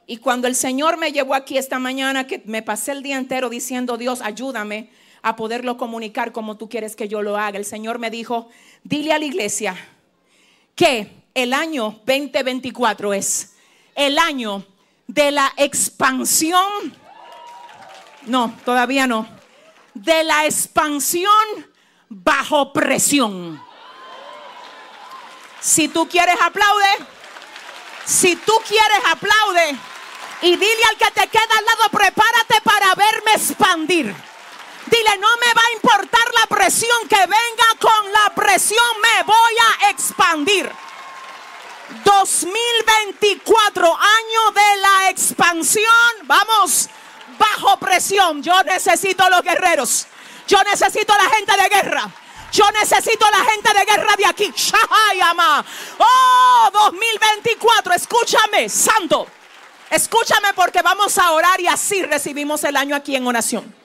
Y 0.07 0.19
cuando 0.19 0.47
el 0.47 0.55
Señor 0.55 0.99
me 0.99 1.11
llevó 1.11 1.35
aquí 1.35 1.59
esta 1.59 1.81
mañana, 1.81 2.29
que 2.29 2.43
me 2.45 2.63
pasé 2.63 2.93
el 2.93 3.03
día 3.03 3.17
entero 3.17 3.49
diciendo, 3.49 3.97
Dios, 3.97 4.21
ayúdame 4.21 4.93
a 5.21 5.35
poderlo 5.35 5.77
comunicar 5.77 6.31
como 6.31 6.59
tú 6.59 6.69
quieres 6.69 6.95
que 6.95 7.09
yo 7.09 7.23
lo 7.23 7.37
haga, 7.37 7.59
el 7.59 7.65
Señor 7.65 7.99
me 7.99 8.11
dijo, 8.11 8.49
dile 8.85 9.15
a 9.15 9.19
la 9.19 9.25
iglesia 9.25 9.77
que 10.77 11.11
el 11.35 11.53
año 11.53 12.01
2024 12.07 13.15
es 13.15 13.55
el 13.97 14.17
año 14.17 14.65
de 15.13 15.33
la 15.33 15.53
expansión, 15.57 16.97
no, 18.27 18.55
todavía 18.65 19.09
no, 19.09 19.27
de 19.93 20.23
la 20.23 20.45
expansión 20.45 21.33
bajo 22.09 22.73
presión. 22.73 23.61
Si 25.61 25.89
tú 25.89 26.09
quieres 26.09 26.37
aplaude, 26.41 27.07
si 28.05 28.37
tú 28.37 28.53
quieres 28.69 29.01
aplaude 29.11 29.77
y 30.43 30.57
dile 30.57 30.85
al 30.91 30.97
que 30.97 31.11
te 31.11 31.27
queda 31.27 31.59
al 31.59 31.65
lado, 31.65 31.91
prepárate 31.91 32.61
para 32.63 32.95
verme 32.95 33.33
expandir. 33.35 34.15
Dile, 34.87 35.19
no 35.19 35.29
me 35.45 35.55
va 35.55 35.63
a 35.63 35.75
importar 35.75 36.35
la 36.41 36.57
presión 36.57 37.09
que 37.09 37.19
venga 37.19 37.67
con 37.81 38.13
la 38.13 38.35
presión, 38.35 38.87
me 39.03 39.25
voy 39.25 39.55
a 39.83 39.91
expandir. 39.91 40.71
2024, 42.05 43.87
año 43.87 44.51
de 44.55 44.77
la 44.81 45.11
expansión. 45.11 45.85
Vamos, 46.25 46.89
bajo 47.39 47.77
presión. 47.79 48.43
Yo 48.43 48.63
necesito 48.65 49.29
los 49.29 49.43
guerreros. 49.43 50.07
Yo 50.47 50.63
necesito 50.65 51.13
a 51.13 51.19
la 51.19 51.31
gente 51.31 51.53
de 51.57 51.69
guerra. 51.69 52.11
Yo 52.53 52.65
necesito 52.73 53.25
a 53.25 53.31
la 53.31 53.45
gente 53.45 53.73
de 53.73 53.85
guerra 53.85 54.17
de 54.17 54.27
aquí. 54.27 54.53
Shahayama. 54.55 55.65
Oh, 55.99 56.71
2024. 56.73 57.95
Escúchame, 57.95 58.69
santo. 58.69 59.27
Escúchame 59.91 60.53
porque 60.55 60.83
vamos 60.83 61.19
a 61.19 61.33
orar 61.33 61.61
y 61.61 61.67
así 61.67 62.03
recibimos 62.03 62.63
el 62.65 62.77
año 62.77 62.97
aquí 62.97 63.17
en 63.17 63.27
oración. 63.27 63.80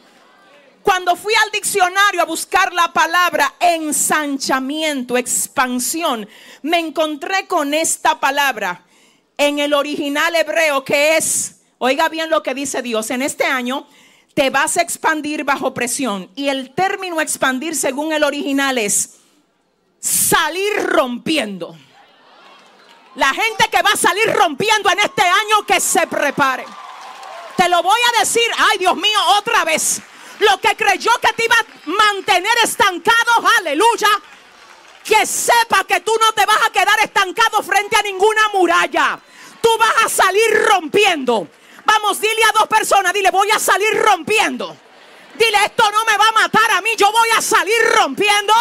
Cuando 0.85 1.15
fui 1.15 1.33
al 1.43 1.49
diccionario 1.49 2.21
a 2.21 2.25
buscar 2.25 2.71
la 2.71 2.93
palabra 2.93 3.55
ensanchamiento, 3.59 5.17
expansión, 5.17 6.29
me 6.61 6.77
encontré 6.77 7.47
con 7.47 7.73
esta 7.73 8.19
palabra 8.19 8.85
en 9.35 9.57
el 9.57 9.73
original 9.73 10.35
hebreo 10.35 10.85
que 10.85 11.17
es, 11.17 11.61
oiga 11.79 12.07
bien 12.07 12.29
lo 12.29 12.43
que 12.43 12.53
dice 12.53 12.83
Dios, 12.83 13.09
en 13.09 13.23
este 13.23 13.45
año 13.45 13.87
te 14.35 14.51
vas 14.51 14.77
a 14.77 14.83
expandir 14.83 15.43
bajo 15.43 15.73
presión. 15.73 16.29
Y 16.35 16.49
el 16.49 16.75
término 16.75 17.19
expandir 17.19 17.75
según 17.75 18.13
el 18.13 18.23
original 18.23 18.77
es 18.77 19.15
salir 19.99 20.83
rompiendo. 20.83 21.75
La 23.15 23.33
gente 23.33 23.69
que 23.71 23.81
va 23.81 23.89
a 23.89 23.97
salir 23.97 24.31
rompiendo 24.33 24.91
en 24.91 24.99
este 24.99 25.23
año 25.23 25.65
que 25.65 25.79
se 25.79 26.05
prepare. 26.05 26.65
Te 27.57 27.67
lo 27.69 27.81
voy 27.81 27.99
a 28.13 28.19
decir, 28.19 28.45
ay 28.55 28.77
Dios 28.77 28.95
mío, 28.95 29.19
otra 29.39 29.65
vez. 29.65 30.03
Lo 30.39 30.59
que 30.59 30.75
creyó 30.75 31.11
que 31.21 31.33
te 31.33 31.45
iba 31.45 31.55
a 31.55 31.89
mantener 31.89 32.57
estancado, 32.63 33.31
aleluya. 33.59 34.09
Que 35.03 35.25
sepa 35.25 35.83
que 35.83 35.99
tú 36.01 36.11
no 36.19 36.33
te 36.33 36.45
vas 36.45 36.59
a 36.65 36.71
quedar 36.71 36.99
estancado 37.03 37.61
frente 37.63 37.95
a 37.95 38.01
ninguna 38.01 38.49
muralla. 38.53 39.19
Tú 39.61 39.69
vas 39.77 40.05
a 40.05 40.09
salir 40.09 40.65
rompiendo. 40.67 41.47
Vamos, 41.85 42.19
dile 42.19 42.43
a 42.43 42.51
dos 42.57 42.67
personas, 42.67 43.13
dile, 43.13 43.29
voy 43.31 43.49
a 43.51 43.59
salir 43.59 43.95
rompiendo. 44.01 44.75
Dile, 45.37 45.65
esto 45.65 45.91
no 45.91 46.05
me 46.05 46.17
va 46.17 46.27
a 46.29 46.31
matar 46.31 46.71
a 46.71 46.81
mí, 46.81 46.89
yo 46.97 47.11
voy 47.11 47.29
a 47.37 47.41
salir 47.41 47.75
rompiendo. 47.95 48.53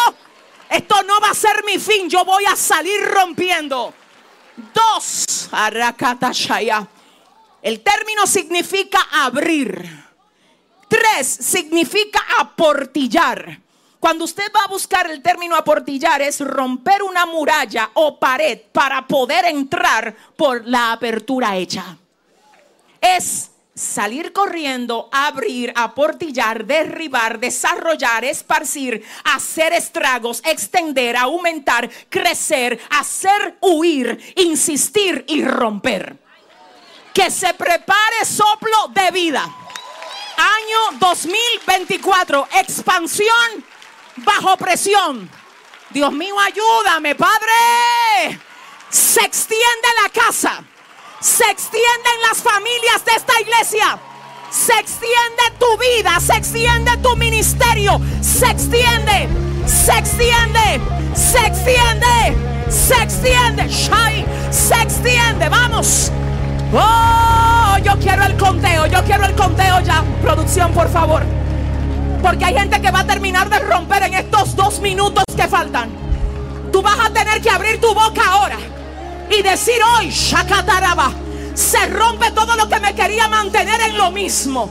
Esto 0.69 1.03
no 1.03 1.19
va 1.19 1.29
a 1.29 1.33
ser 1.33 1.63
mi 1.63 1.79
fin, 1.79 2.09
yo 2.09 2.23
voy 2.25 2.45
a 2.45 2.55
salir 2.55 3.03
rompiendo. 3.05 3.93
Dos, 4.73 5.49
el 7.61 7.81
término 7.81 8.27
significa 8.27 9.07
abrir. 9.11 10.04
Tres, 10.87 11.27
significa 11.27 12.21
aportillar. 12.39 13.59
Cuando 13.99 14.25
usted 14.25 14.51
va 14.55 14.65
a 14.65 14.67
buscar 14.67 15.09
el 15.09 15.21
término 15.21 15.55
aportillar 15.55 16.21
es 16.21 16.39
romper 16.39 17.01
una 17.01 17.25
muralla 17.25 17.89
o 17.95 18.19
pared 18.19 18.59
para 18.71 19.07
poder 19.07 19.45
entrar 19.45 20.15
por 20.35 20.67
la 20.67 20.91
apertura 20.91 21.55
hecha. 21.57 21.97
Es 23.01 23.49
salir 23.73 24.31
corriendo, 24.31 25.09
abrir, 25.11 25.73
aportillar, 25.75 26.65
derribar, 26.65 27.39
desarrollar, 27.39 28.23
esparcir, 28.23 29.03
hacer 29.23 29.73
estragos, 29.73 30.41
extender, 30.45 31.17
aumentar, 31.17 31.89
crecer, 32.09 32.79
hacer 32.91 33.57
huir, 33.59 34.33
insistir 34.37 35.25
y 35.27 35.43
romper. 35.43 36.17
Que 37.13 37.31
se 37.31 37.53
prepare 37.53 38.23
soplo 38.23 38.91
de 38.93 39.11
vida. 39.11 39.64
Año 40.37 40.99
2024, 40.99 42.47
expansión 42.59 43.65
bajo 44.17 44.57
presión. 44.57 45.29
Dios 45.89 46.11
mío, 46.11 46.35
ayúdame, 46.39 47.15
Padre. 47.15 48.39
Se 48.89 49.21
extiende 49.21 49.87
la 50.03 50.09
casa. 50.09 50.63
Se 51.21 51.43
extienden 51.49 52.21
las 52.27 52.37
familias 52.37 53.03
de 53.05 53.11
esta 53.13 53.39
iglesia. 53.39 53.99
Se 54.51 54.73
extiende 54.73 55.43
tu 55.59 55.77
vida, 55.77 56.19
se 56.19 56.33
extiende 56.33 56.97
tu 56.97 57.15
ministerio, 57.15 57.99
se 58.21 58.45
extiende, 58.45 59.27
se 59.65 59.97
extiende, 59.97 60.81
se 61.13 61.45
extiende, 61.45 62.35
se 62.69 62.93
extiende, 63.03 63.69
se 64.51 64.81
extiende, 64.81 65.49
vamos. 65.49 66.11
Oh, 66.73 67.54
yo 67.79 67.97
quiero 67.99 68.23
el 68.23 68.37
conteo, 68.37 68.85
yo 68.87 69.03
quiero 69.03 69.25
el 69.25 69.35
conteo 69.35 69.79
ya. 69.81 70.03
Producción, 70.21 70.71
por 70.71 70.89
favor. 70.89 71.23
Porque 72.21 72.45
hay 72.45 72.55
gente 72.55 72.81
que 72.81 72.91
va 72.91 73.01
a 73.01 73.07
terminar 73.07 73.49
de 73.49 73.59
romper 73.59 74.03
en 74.03 74.13
estos 74.15 74.55
dos 74.55 74.79
minutos 74.79 75.23
que 75.35 75.47
faltan. 75.47 75.89
Tú 76.71 76.81
vas 76.81 76.99
a 76.99 77.09
tener 77.11 77.41
que 77.41 77.49
abrir 77.49 77.79
tu 77.79 77.93
boca 77.93 78.21
ahora 78.27 78.57
y 79.29 79.41
decir 79.41 79.75
hoy, 79.97 80.09
Shakataraba, 80.09 81.11
se 81.53 81.85
rompe 81.87 82.31
todo 82.31 82.55
lo 82.55 82.67
que 82.67 82.79
me 82.79 82.93
quería 82.95 83.27
mantener 83.27 83.79
en 83.81 83.97
lo 83.97 84.11
mismo. 84.11 84.69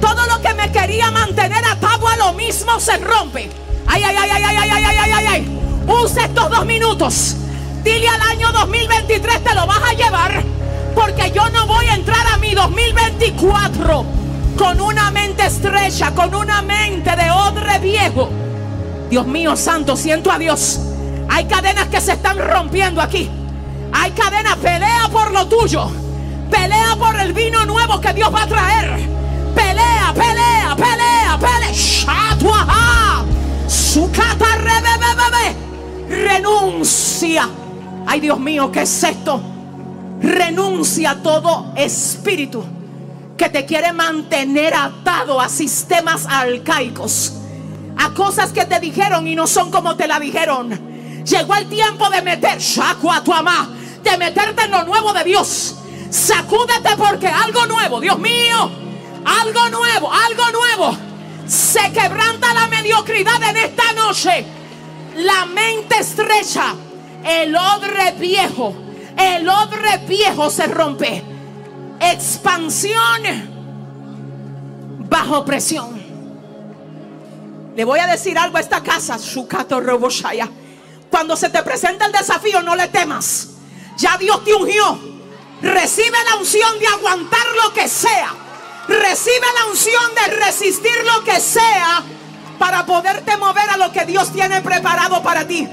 Todo 0.00 0.26
lo 0.26 0.40
que 0.40 0.54
me 0.54 0.72
quería 0.72 1.10
mantener 1.10 1.64
atado 1.64 2.08
a 2.08 2.16
lo 2.16 2.32
mismo 2.32 2.80
se 2.80 2.96
rompe. 2.98 3.50
Ay, 3.86 4.02
ay, 4.02 4.16
ay, 4.18 4.30
ay, 4.30 4.42
ay, 4.44 4.56
ay, 4.58 4.70
ay, 4.70 4.96
ay, 4.98 5.12
ay, 5.12 5.26
ay. 5.26 5.60
Usa 5.86 6.24
estos 6.24 6.50
dos 6.50 6.66
minutos. 6.66 7.36
Dile 7.82 8.08
al 8.08 8.20
año 8.22 8.52
2023 8.52 9.42
te 9.42 9.54
lo 9.54 9.66
vas 9.66 9.80
a 9.82 9.92
2024 13.20 14.04
con 14.56 14.80
una 14.80 15.10
mente 15.10 15.44
estrecha, 15.44 16.10
con 16.12 16.34
una 16.34 16.62
mente 16.62 17.14
de 17.14 17.30
odre 17.30 17.78
viejo. 17.78 18.30
Dios 19.10 19.26
mío 19.26 19.56
santo, 19.56 19.94
siento 19.94 20.30
a 20.30 20.38
Dios. 20.38 20.80
Hay 21.28 21.44
cadenas 21.44 21.88
que 21.88 22.00
se 22.00 22.12
están 22.12 22.38
rompiendo 22.38 23.00
aquí. 23.00 23.28
Hay 23.92 24.12
cadena, 24.12 24.56
pelea 24.56 25.08
por 25.12 25.32
lo 25.32 25.46
tuyo. 25.46 25.90
Pelea 26.50 26.96
por 26.98 27.20
el 27.20 27.34
vino 27.34 27.66
nuevo 27.66 28.00
que 28.00 28.12
Dios 28.14 28.34
va 28.34 28.44
a 28.44 28.46
traer. 28.46 29.00
Pelea, 29.54 30.14
pelea, 30.14 30.76
pelea, 30.76 31.38
pelea. 31.38 31.70
Sukata 33.68 34.46
Renuncia. 36.08 37.48
Ay, 38.06 38.20
Dios 38.20 38.40
mío, 38.40 38.72
¿qué 38.72 38.82
es 38.82 39.04
esto? 39.04 39.42
Renuncia 40.22 41.10
a 41.10 41.16
todo 41.16 41.72
espíritu 41.76 42.79
que 43.40 43.48
te 43.48 43.64
quiere 43.64 43.94
mantener 43.94 44.74
atado 44.74 45.40
a 45.40 45.48
sistemas 45.48 46.26
arcaicos, 46.28 47.32
a 47.96 48.12
cosas 48.12 48.52
que 48.52 48.66
te 48.66 48.78
dijeron 48.80 49.26
y 49.26 49.34
no 49.34 49.46
son 49.46 49.70
como 49.70 49.96
te 49.96 50.06
la 50.06 50.20
dijeron. 50.20 51.24
Llegó 51.24 51.54
el 51.54 51.66
tiempo 51.70 52.10
de 52.10 52.20
meter, 52.20 52.58
de 52.60 54.18
meterte 54.18 54.64
en 54.64 54.70
lo 54.70 54.84
nuevo 54.84 55.14
de 55.14 55.24
Dios. 55.24 55.74
Sacúdete 56.10 56.94
porque 56.98 57.28
algo 57.28 57.64
nuevo, 57.64 57.98
Dios 57.98 58.18
mío, 58.18 58.70
algo 59.24 59.70
nuevo, 59.70 60.12
algo 60.12 60.44
nuevo. 60.52 60.98
Se 61.46 61.90
quebranta 61.92 62.52
la 62.52 62.66
mediocridad 62.66 63.42
en 63.42 63.56
esta 63.56 63.90
noche. 63.94 64.44
La 65.16 65.46
mente 65.46 65.98
estrecha, 65.98 66.74
el 67.24 67.56
odre 67.56 68.12
viejo, 68.18 68.74
el 69.16 69.48
odre 69.48 69.96
viejo 70.06 70.50
se 70.50 70.66
rompe. 70.66 71.29
Expansión 72.00 73.22
bajo 75.08 75.44
presión. 75.44 76.00
Le 77.76 77.84
voy 77.84 78.00
a 78.00 78.06
decir 78.06 78.38
algo 78.38 78.56
a 78.56 78.60
esta 78.60 78.82
casa, 78.82 79.16
Shukato 79.18 79.80
Roboshaya. 79.80 80.48
Cuando 81.10 81.36
se 81.36 81.50
te 81.50 81.62
presenta 81.62 82.06
el 82.06 82.12
desafío, 82.12 82.62
no 82.62 82.74
le 82.74 82.88
temas. 82.88 83.48
Ya 83.96 84.16
Dios 84.16 84.44
te 84.44 84.54
ungió. 84.54 84.98
Recibe 85.60 86.16
la 86.30 86.36
unción 86.36 86.78
de 86.78 86.86
aguantar 86.86 87.46
lo 87.62 87.72
que 87.74 87.88
sea. 87.88 88.34
Recibe 88.88 89.46
la 89.58 89.70
unción 89.70 90.14
de 90.14 90.36
resistir 90.36 90.92
lo 91.04 91.22
que 91.22 91.38
sea 91.38 92.02
para 92.58 92.86
poderte 92.86 93.36
mover 93.36 93.68
a 93.70 93.76
lo 93.76 93.92
que 93.92 94.04
Dios 94.04 94.32
tiene 94.32 94.60
preparado 94.62 95.22
para 95.22 95.46
ti. 95.46 95.68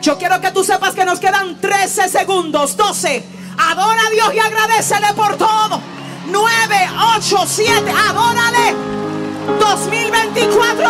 Yo 0.00 0.18
quiero 0.18 0.40
que 0.40 0.50
tú 0.50 0.64
sepas 0.64 0.94
que 0.94 1.04
nos 1.04 1.20
quedan 1.20 1.60
13 1.60 2.08
segundos, 2.08 2.76
12. 2.76 3.24
Adora 3.58 4.06
a 4.06 4.10
Dios 4.10 4.34
y 4.34 4.38
agradecele 4.38 5.12
por 5.14 5.36
todo. 5.36 5.80
9, 6.26 6.90
8, 7.16 7.36
7, 7.46 7.92
adórale. 8.08 8.76
2024, 9.58 10.88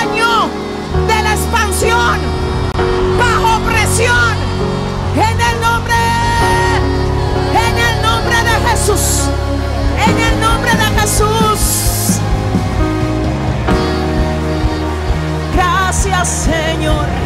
año 0.00 0.48
de 1.06 1.22
la 1.22 1.34
expansión 1.34 2.18
bajo 3.18 3.60
presión. 3.60 4.34
En 5.14 5.40
el 5.40 5.60
nombre, 5.60 5.94
en 7.52 7.78
el 7.78 8.02
nombre 8.02 8.36
de 8.36 8.68
Jesús. 8.68 9.28
En 10.06 10.18
el 10.18 10.40
nombre 10.40 10.70
de 10.72 11.00
Jesús. 11.00 12.20
Gracias 15.54 16.28
Señor. 16.28 17.23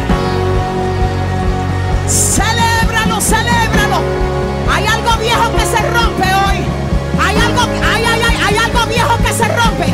Rompe. 9.69 9.93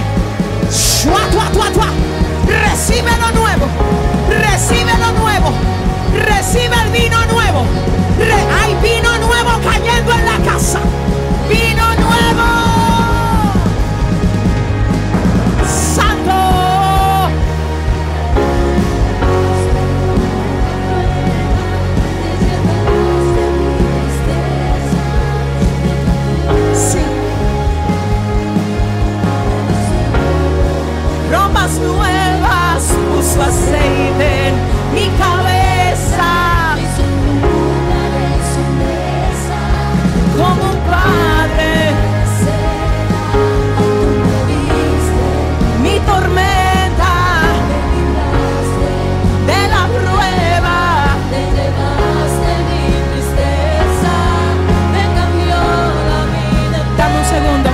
Recibe 2.47 3.11
lo 3.19 3.31
nuevo. 3.31 3.67
Recibe 4.29 4.91
lo 4.97 5.11
nuevo. 5.19 5.51
Recibe 6.13 6.75
el 6.83 6.91
vino 6.91 7.25
nuevo. 7.25 7.65
nuevas 31.73 32.83
puso 33.09 33.41
aceite 33.41 34.47
en 34.47 34.55
mi 34.93 35.07
cabeza. 35.17 36.75
Como 40.37 40.63
un 40.71 40.77
padre, 40.89 41.91
mi 45.81 45.99
tormenta 46.05 47.13
de 49.47 49.67
la 49.67 49.87
prueba, 49.87 50.77
te 51.31 51.41
llevaste 51.55 52.51
mi 52.69 52.83
tristeza, 53.09 54.15
me 54.91 55.03
cambió 55.17 55.59
la 56.11 56.21
vida. 56.35 56.79
Dame 56.97 57.15
un 57.17 57.25
segundo, 57.25 57.69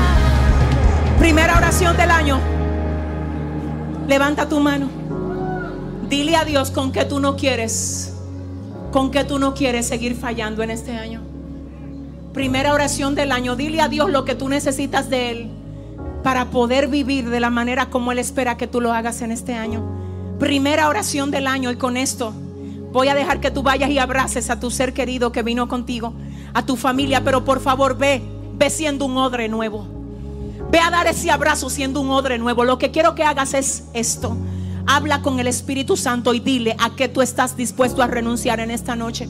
primera 1.19 1.58
oración 1.58 1.97
del 1.97 2.12
año. 2.12 2.51
Dile 6.10 6.36
a 6.36 6.43
Dios 6.43 6.71
con 6.71 6.91
que 6.91 7.06
tú 7.06 7.19
no 7.19 7.36
quieres, 7.36 8.13
con 8.91 9.12
que 9.12 9.24
tú 9.24 9.39
no 9.39 9.54
quieres 9.54 9.88
seguir 9.88 10.15
fallando 10.15 10.62
en 10.63 10.71
este 10.71 10.91
año. 10.91 11.21
Primera 12.34 12.74
oración 12.74 13.15
del 13.15 13.32
año. 13.32 13.56
Dile 13.56 13.82
a 13.82 13.88
Dios 13.88 14.10
lo 14.10 14.26
que 14.26 14.36
tú 14.36 14.50
necesitas 14.50 15.10
de 15.10 15.32
Él 15.32 15.52
para 16.24 16.45
poder 16.45 16.88
vivir 16.88 17.30
de 17.30 17.39
la 17.39 17.50
manera 17.50 17.89
como 17.89 18.12
Él 18.12 18.19
espera 18.19 18.58
que 18.58 18.67
tú 18.67 18.82
lo 18.82 18.93
hagas 18.93 19.21
en 19.21 19.32
este 19.32 19.54
año. 19.54 19.84
Primera 20.39 20.88
oración 20.88 21.32
del 21.32 21.47
año 21.47 21.71
y 21.71 21.76
con 21.76 21.97
esto 21.97 22.34
voy 22.91 23.08
a 23.08 23.15
dejar 23.15 23.39
que 23.39 23.52
tú 23.52 23.63
vayas 23.63 23.89
y 23.89 24.00
abraces 24.00 24.50
a 24.50 24.60
tu 24.60 24.71
ser 24.71 24.93
querido 24.93 25.32
que 25.32 25.43
vino 25.43 25.67
contigo, 25.67 26.13
a 26.54 26.65
tu 26.65 26.76
familia, 26.76 27.24
pero 27.24 27.45
por 27.45 27.60
favor 27.62 27.97
ve, 27.97 28.21
ve 28.54 28.69
siendo 28.69 29.06
un 29.06 29.17
odre 29.17 29.47
nuevo. 29.47 30.01
Ve 30.72 30.80
a 30.80 30.90
dar 30.90 31.06
ese 31.08 31.30
abrazo 31.30 31.70
siendo 31.70 32.00
un 32.00 32.10
odre 32.10 32.38
nuevo. 32.38 32.64
Lo 32.64 32.78
que 32.78 32.92
quiero 32.92 33.14
que 33.14 33.24
hagas 33.24 33.54
es 33.54 33.84
esto. 33.94 34.38
Habla 34.88 35.22
con 35.22 35.40
el 35.40 35.48
Espíritu 35.48 35.98
Santo 35.98 36.34
y 36.34 36.40
dile 36.40 36.76
a 36.80 36.96
qué 36.96 37.10
tú 37.10 37.22
estás 37.22 37.58
dispuesto 37.58 38.02
a 38.02 38.08
renunciar 38.08 38.62
en 38.62 38.72
esta 38.72 38.96
noche. 38.96 39.28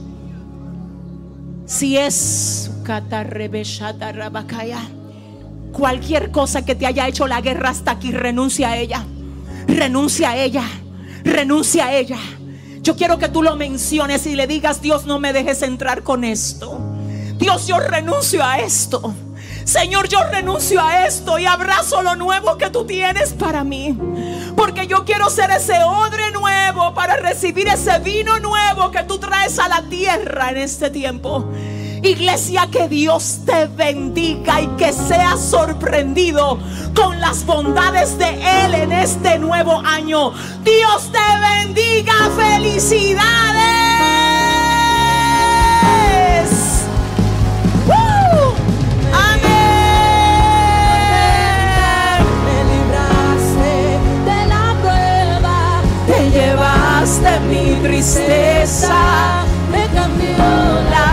Si 1.65 1.97
es 1.97 2.69
cualquier 5.71 6.31
cosa 6.31 6.63
que 6.63 6.75
te 6.75 6.85
haya 6.85 7.07
hecho 7.07 7.27
la 7.27 7.41
guerra 7.41 7.69
hasta 7.69 7.91
aquí, 7.91 8.11
renuncia 8.11 8.69
a 8.69 8.77
ella. 8.77 9.05
Renuncia 9.67 10.31
a 10.31 10.37
ella. 10.37 10.63
Renuncia 11.23 11.87
a 11.87 11.93
ella. 11.95 12.17
Yo 12.81 12.95
quiero 12.95 13.17
que 13.17 13.29
tú 13.29 13.41
lo 13.41 13.55
menciones 13.55 14.25
y 14.27 14.35
le 14.35 14.47
digas, 14.47 14.81
Dios, 14.81 15.05
no 15.05 15.19
me 15.19 15.33
dejes 15.33 15.61
entrar 15.61 16.03
con 16.03 16.23
esto. 16.23 16.79
Dios, 17.37 17.67
yo 17.67 17.79
renuncio 17.79 18.43
a 18.43 18.59
esto. 18.59 19.13
Señor, 19.71 20.09
yo 20.09 20.19
renuncio 20.29 20.81
a 20.85 21.07
esto 21.07 21.39
y 21.39 21.45
abrazo 21.45 22.01
lo 22.01 22.17
nuevo 22.17 22.57
que 22.57 22.69
tú 22.69 22.83
tienes 22.83 23.31
para 23.31 23.63
mí. 23.63 23.97
Porque 24.57 24.85
yo 24.85 25.05
quiero 25.05 25.29
ser 25.29 25.49
ese 25.49 25.81
odre 25.85 26.29
nuevo 26.31 26.93
para 26.93 27.15
recibir 27.15 27.69
ese 27.69 27.97
vino 27.99 28.37
nuevo 28.39 28.91
que 28.91 29.03
tú 29.03 29.17
traes 29.17 29.59
a 29.59 29.69
la 29.69 29.81
tierra 29.83 30.49
en 30.49 30.57
este 30.57 30.89
tiempo. 30.89 31.45
Iglesia, 32.03 32.67
que 32.69 32.89
Dios 32.89 33.39
te 33.45 33.67
bendiga 33.67 34.59
y 34.59 34.67
que 34.75 34.91
seas 34.91 35.39
sorprendido 35.39 36.59
con 36.93 37.21
las 37.21 37.45
bondades 37.45 38.17
de 38.17 38.27
Él 38.65 38.75
en 38.75 38.91
este 38.91 39.39
nuevo 39.39 39.81
año. 39.85 40.33
Dios 40.65 41.09
te 41.13 41.63
bendiga. 41.63 42.11
Felicidades. 42.35 43.90
tristeza 58.01 59.45
me 59.71 59.85
cambió 59.93 60.35
la 60.89 61.10